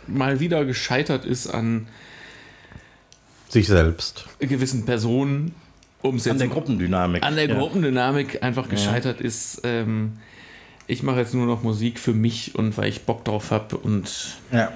[0.07, 1.87] mal wieder gescheitert ist an
[3.55, 4.25] Sich selbst.
[4.39, 5.55] gewissen Personen,
[6.01, 7.23] um es an der Gruppendynamik.
[7.23, 7.55] an der Ja.
[7.57, 9.61] Gruppendynamik einfach gescheitert ist.
[9.63, 10.13] Ähm,
[10.87, 14.37] ich mache jetzt nur noch Musik für mich und weil ich Bock drauf habe und
[14.51, 14.71] Ja.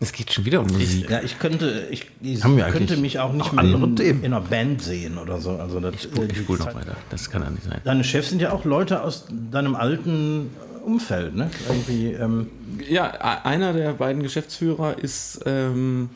[0.00, 1.08] Es geht schon wieder um Musik.
[1.10, 4.24] Ja, ich könnte, ich, ich könnte mich auch nicht auch mehr in, Themen?
[4.24, 5.50] in einer Band sehen oder so.
[5.52, 6.02] Also das, Ich
[6.38, 6.96] spule noch Zeit- weiter.
[7.10, 7.80] Das kann ja nicht sein.
[7.84, 10.50] Deine Chefs sind ja auch Leute aus deinem alten
[10.84, 11.50] Umfeld, ne?
[11.68, 12.48] Irgendwie, ähm,
[12.88, 16.10] ja, a- einer der beiden Geschäftsführer ist ähm,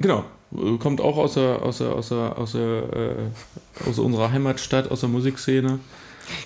[0.00, 0.24] genau
[0.78, 5.00] kommt auch aus der, aus der, aus der, aus, der, äh, aus unserer Heimatstadt, aus
[5.00, 5.78] der Musikszene.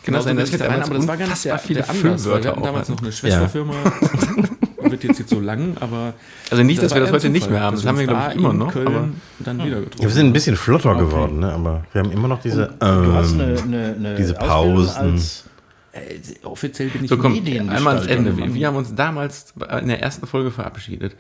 [0.05, 1.89] Genau, sein, dass ich da wir rein, aber das war gar nicht der, viele der
[1.89, 2.93] weil wir hatten damals hatten.
[2.93, 3.75] noch eine Schwesterfirma.
[4.81, 6.15] Wird jetzt nicht so lang, aber
[6.51, 7.75] Also nicht, dass war wir das heute ein nicht Zufall, mehr haben.
[7.75, 8.73] dass Das haben wir, glaube ich, immer in noch.
[8.73, 9.09] Köln Aber
[9.41, 10.03] dann wieder getroffen.
[10.03, 11.53] Ja, wir sind ein bisschen flotter geworden, ne?
[11.53, 12.75] aber wir haben immer noch diese.
[12.79, 14.97] du hast ähm, eine, eine, eine diese Pausen.
[14.97, 15.45] als
[15.93, 17.35] Äh, offiziell bin ich so komm,
[17.69, 18.37] einmal ans Ende.
[18.37, 21.15] Wir, wir haben uns damals in der ersten Folge verabschiedet.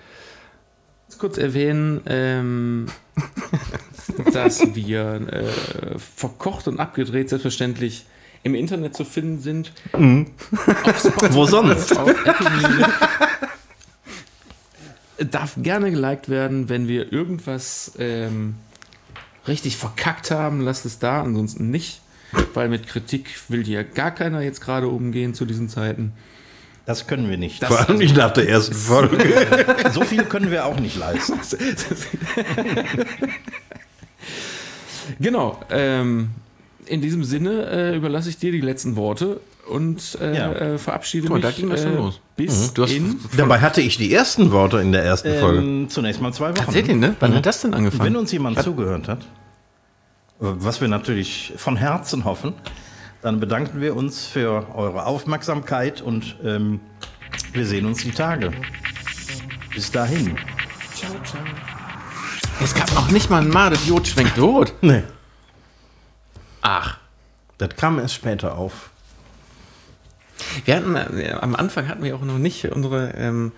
[1.18, 2.86] Kurz erwähnen, ähm,
[4.32, 8.06] dass wir äh, verkocht und abgedreht selbstverständlich
[8.42, 9.72] im Internet zu finden sind.
[9.90, 11.96] Spotify, Wo sonst?
[11.96, 12.14] Auf.
[15.30, 18.54] Darf gerne geliked werden, wenn wir irgendwas ähm,
[19.48, 22.00] richtig verkackt haben, lasst es da, ansonsten nicht.
[22.54, 26.12] Weil mit Kritik will hier gar keiner jetzt gerade umgehen zu diesen Zeiten.
[26.88, 27.62] Das können wir nicht.
[27.62, 29.18] Vor allem nicht nach der ersten Folge.
[29.92, 31.38] so viel können wir auch nicht leisten.
[35.20, 35.58] Genau.
[35.70, 36.30] Ähm,
[36.86, 40.52] in diesem Sinne äh, überlasse ich dir die letzten Worte und äh, Ja.
[40.52, 42.20] äh, verabschiede Guck mal, mich da ging das schon äh, los.
[42.36, 42.74] bis Mhm.
[42.74, 45.58] Du hast in Dabei hatte ich die ersten Worte in der ersten Folge.
[45.60, 46.56] Ähm, zunächst mal zwei Wochen.
[46.64, 47.16] Tatsächlich, ne?
[47.20, 48.16] Wann hat das denn Wenn angefangen?
[48.16, 49.20] uns jemand zugehört hat,
[50.40, 52.52] was wir natürlich von Herzen hoffen,
[53.22, 56.80] dann bedanken wir uns für eure Aufmerksamkeit und ähm,
[57.52, 58.52] wir sehen uns die Tage.
[59.74, 60.36] Bis dahin.
[62.60, 64.72] Es gab noch nicht mal ein Mal, das Jod schwenkt rot.
[64.82, 65.02] Nee,
[66.62, 66.98] Ach.
[67.58, 68.90] das kam erst später auf.
[70.64, 73.52] Wir hatten, äh, am Anfang hatten wir auch noch nicht unsere ähm,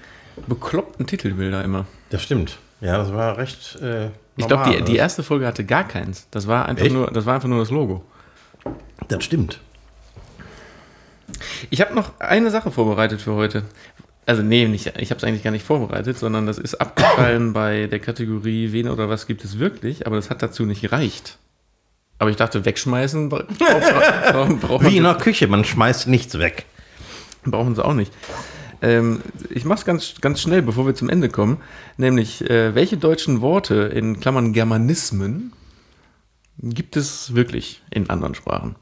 [0.47, 1.87] bekloppten Titelbilder immer.
[2.11, 2.59] Das stimmt.
[2.81, 3.77] Ja, das war recht.
[3.81, 4.07] Äh,
[4.37, 4.83] Ich glaube, die, normal.
[4.85, 6.27] die erste Folge hatte gar keins.
[6.31, 6.95] Das war einfach, Echt?
[6.95, 8.05] nur, das, war einfach nur das Logo.
[9.09, 9.61] Das stimmt.
[11.71, 13.63] Ich habe noch eine Sache vorbereitet für heute.
[14.27, 17.87] Also nee, nicht, ich habe es eigentlich gar nicht vorbereitet, sondern das ist abgefallen bei
[17.87, 21.39] der Kategorie Wen oder was gibt es wirklich, aber das hat dazu nicht gereicht.
[22.19, 23.79] Aber ich dachte, wegschmeißen bra- bra-
[24.33, 26.67] bra- brauchen, Wie in der Küche, man schmeißt nichts weg.
[27.45, 28.13] brauchen sie auch nicht.
[28.83, 31.59] Ähm, ich mache es ganz, ganz schnell, bevor wir zum Ende kommen.
[31.97, 35.53] Nämlich, äh, welche deutschen Worte in Klammern Germanismen
[36.63, 38.77] gibt es wirklich in anderen Sprachen?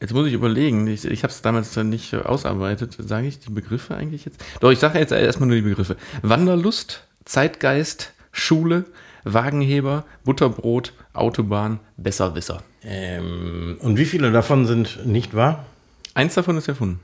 [0.00, 2.96] Jetzt muss ich überlegen, ich, ich habe es damals dann nicht ausarbeitet.
[2.98, 4.44] Sage ich die Begriffe eigentlich jetzt?
[4.58, 5.96] Doch, ich sage jetzt erstmal nur die Begriffe.
[6.22, 8.84] Wanderlust, Zeitgeist, Schule,
[9.22, 12.64] Wagenheber, Butterbrot, Autobahn, Besserwisser.
[12.82, 15.66] Ähm, und wie viele davon sind nicht wahr?
[16.14, 16.98] Eins davon ist erfunden.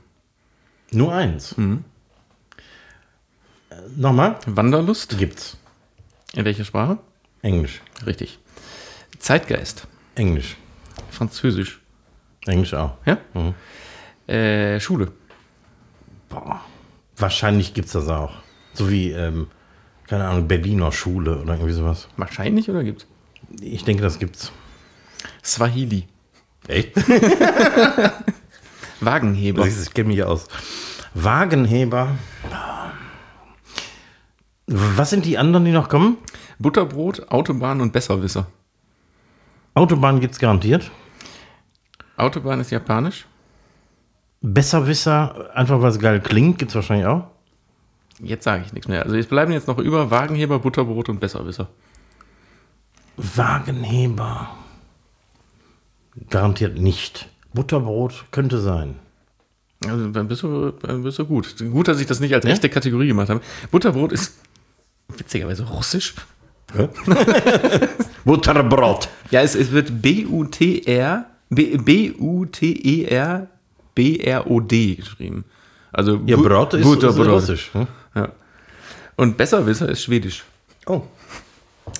[0.91, 1.55] Nur eins.
[1.57, 1.85] Mhm.
[3.69, 4.39] Äh, Nochmal?
[4.45, 5.17] Wanderlust.
[5.17, 5.55] Gibt's.
[6.35, 6.99] In welcher Sprache?
[7.41, 7.81] Englisch.
[8.05, 8.39] Richtig.
[9.17, 9.87] Zeitgeist.
[10.15, 10.57] Englisch.
[11.09, 11.81] Französisch.
[12.45, 12.97] Englisch auch.
[13.05, 13.17] Ja?
[14.33, 15.11] Äh, Schule.
[16.29, 16.61] Boah.
[17.17, 18.31] Wahrscheinlich gibt's das auch.
[18.73, 19.47] So wie, ähm,
[20.07, 22.07] keine Ahnung, Berliner Schule oder irgendwie sowas.
[22.17, 23.07] Wahrscheinlich oder gibt's?
[23.61, 24.51] Ich denke, das gibt's.
[25.43, 26.05] Swahili.
[26.67, 26.95] Echt?
[29.01, 29.65] Wagenheber.
[29.65, 30.47] Ich kenne mich aus.
[31.13, 32.15] Wagenheber.
[34.71, 36.17] Was sind die anderen, die noch kommen?
[36.59, 38.45] Butterbrot, Autobahn und Besserwisser.
[39.73, 40.91] Autobahn gibt's garantiert.
[42.17, 43.25] Autobahn ist japanisch.
[44.41, 47.25] Besserwisser, einfach weil es geil klingt, gibt's wahrscheinlich auch.
[48.19, 49.03] Jetzt sage ich nichts mehr.
[49.03, 51.67] Also jetzt bleiben jetzt noch über Wagenheber, Butterbrot und Besserwisser.
[53.17, 54.55] Wagenheber.
[56.29, 57.27] Garantiert nicht.
[57.55, 58.99] Butterbrot könnte sein.
[59.87, 61.55] Also dann bist du, dann bist du gut.
[61.57, 63.41] Gut, dass ich das nicht als echte Kategorie gemacht habe.
[63.71, 64.37] Butterbrot ist
[65.17, 66.13] witzigerweise russisch.
[68.25, 69.09] Butterbrot.
[69.31, 73.47] Ja, es, es wird B-U-T-R, B-U-T-E-R,
[73.95, 75.45] B-R-O-D geschrieben.
[75.91, 77.69] Also Ja, Brot ist, ist russisch.
[77.73, 77.87] hm?
[78.15, 78.29] Ja.
[79.15, 80.43] Und Besserwisser ist schwedisch.
[80.85, 81.01] Oh.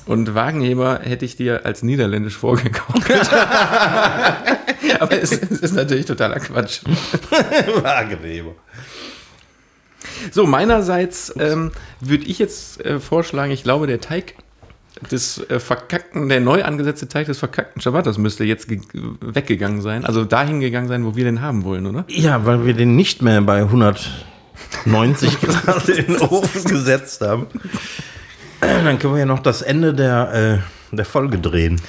[0.05, 3.29] Und Wagenheber hätte ich dir als niederländisch vorgegaukelt.
[4.99, 6.81] Aber es, es ist natürlich totaler Quatsch.
[7.81, 8.53] Wagenheber.
[10.31, 14.35] So, meinerseits ähm, würde ich jetzt äh, vorschlagen, ich glaube, der Teig
[15.11, 18.81] des äh, verkackten, der neu angesetzte Teig des verkackten Ciabattas müsste jetzt ge-
[19.21, 20.03] weggegangen sein.
[20.05, 22.03] Also dahin gegangen sein, wo wir den haben wollen, oder?
[22.09, 27.47] Ja, weil wir den nicht mehr bei 190 Grad in den Ofen gesetzt haben.
[28.59, 30.61] Dann können wir ja noch das Ende der,
[30.91, 31.79] äh, der Folge drehen.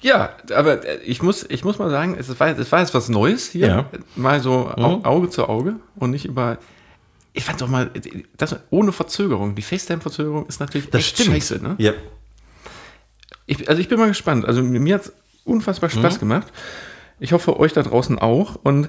[0.00, 3.08] Ja, aber äh, ich muss, ich muss mal sagen, es war, es war jetzt was
[3.10, 3.66] Neues hier.
[3.66, 3.84] Ja.
[4.16, 5.04] Mal so Mhm.
[5.04, 6.58] Auge zu Auge und nicht über.
[7.36, 7.90] Ich fand doch mal,
[8.36, 9.56] das ohne Verzögerung.
[9.56, 11.30] Die FaceTime-Verzögerung ist natürlich Das echt stimmt.
[11.34, 11.74] scheiße, ne?
[11.78, 11.92] Ja.
[13.46, 14.44] Ich, also ich bin mal gespannt.
[14.44, 15.12] Also mir hat es
[15.44, 16.52] unfassbar Spaß gemacht.
[17.18, 18.54] Ich hoffe, euch da draußen auch.
[18.62, 18.88] Und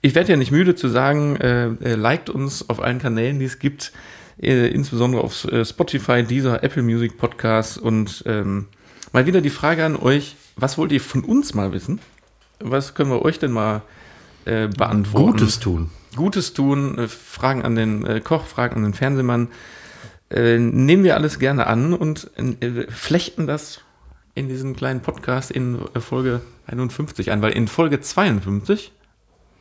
[0.00, 3.44] ich werde ja nicht müde zu sagen, äh, äh, liked uns auf allen Kanälen, die
[3.44, 3.92] es gibt,
[4.40, 8.68] äh, insbesondere auf äh, Spotify, dieser Apple Music Podcast und ähm,
[9.12, 12.00] mal wieder die Frage an euch, was wollt ihr von uns mal wissen?
[12.60, 13.82] Was können wir euch denn mal
[14.46, 15.32] äh, beantworten?
[15.38, 15.90] Gutes tun.
[16.16, 19.48] Gutes tun, äh, Fragen an den äh, Koch, Fragen an den Fernsehmann.
[20.30, 22.30] Äh, nehmen wir alles gerne an und
[22.90, 23.80] flechten das
[24.34, 28.92] in diesen kleinen Podcast in Folge 51 ein, weil in Folge 52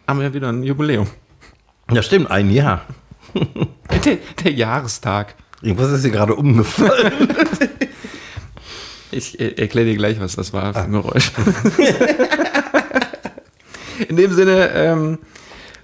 [0.08, 1.08] haben wir wieder ein Jubiläum.
[1.92, 2.86] Ja, stimmt, ein Jahr.
[4.06, 5.36] Der, der Jahrestag.
[5.62, 7.14] Irgendwas ist hier gerade umgefallen.
[9.12, 11.32] Ich erkläre dir gleich, was das war für ein Geräusch.
[14.08, 15.20] in dem Sinne ähm,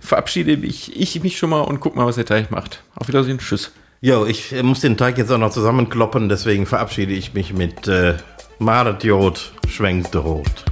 [0.03, 2.83] verabschiede ich, ich mich schon mal und guck mal, was der Teig macht.
[2.95, 3.39] Auf Wiedersehen.
[3.39, 3.71] Tschüss.
[4.01, 8.15] Jo, ich muss den Teig jetzt auch noch zusammenkloppen, deswegen verabschiede ich mich mit äh,
[8.59, 10.65] Maret Jod, schwenkt rot.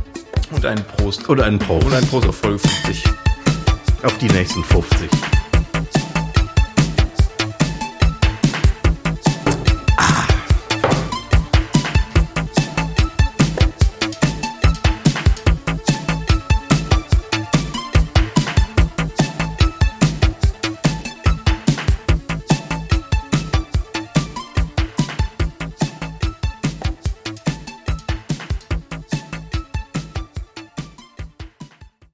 [0.52, 1.30] Und einen Prost.
[1.30, 1.86] Oder ein Prost.
[1.86, 3.06] Und ein Prost auf Folge 50.
[4.04, 5.10] Auf die nächsten 50.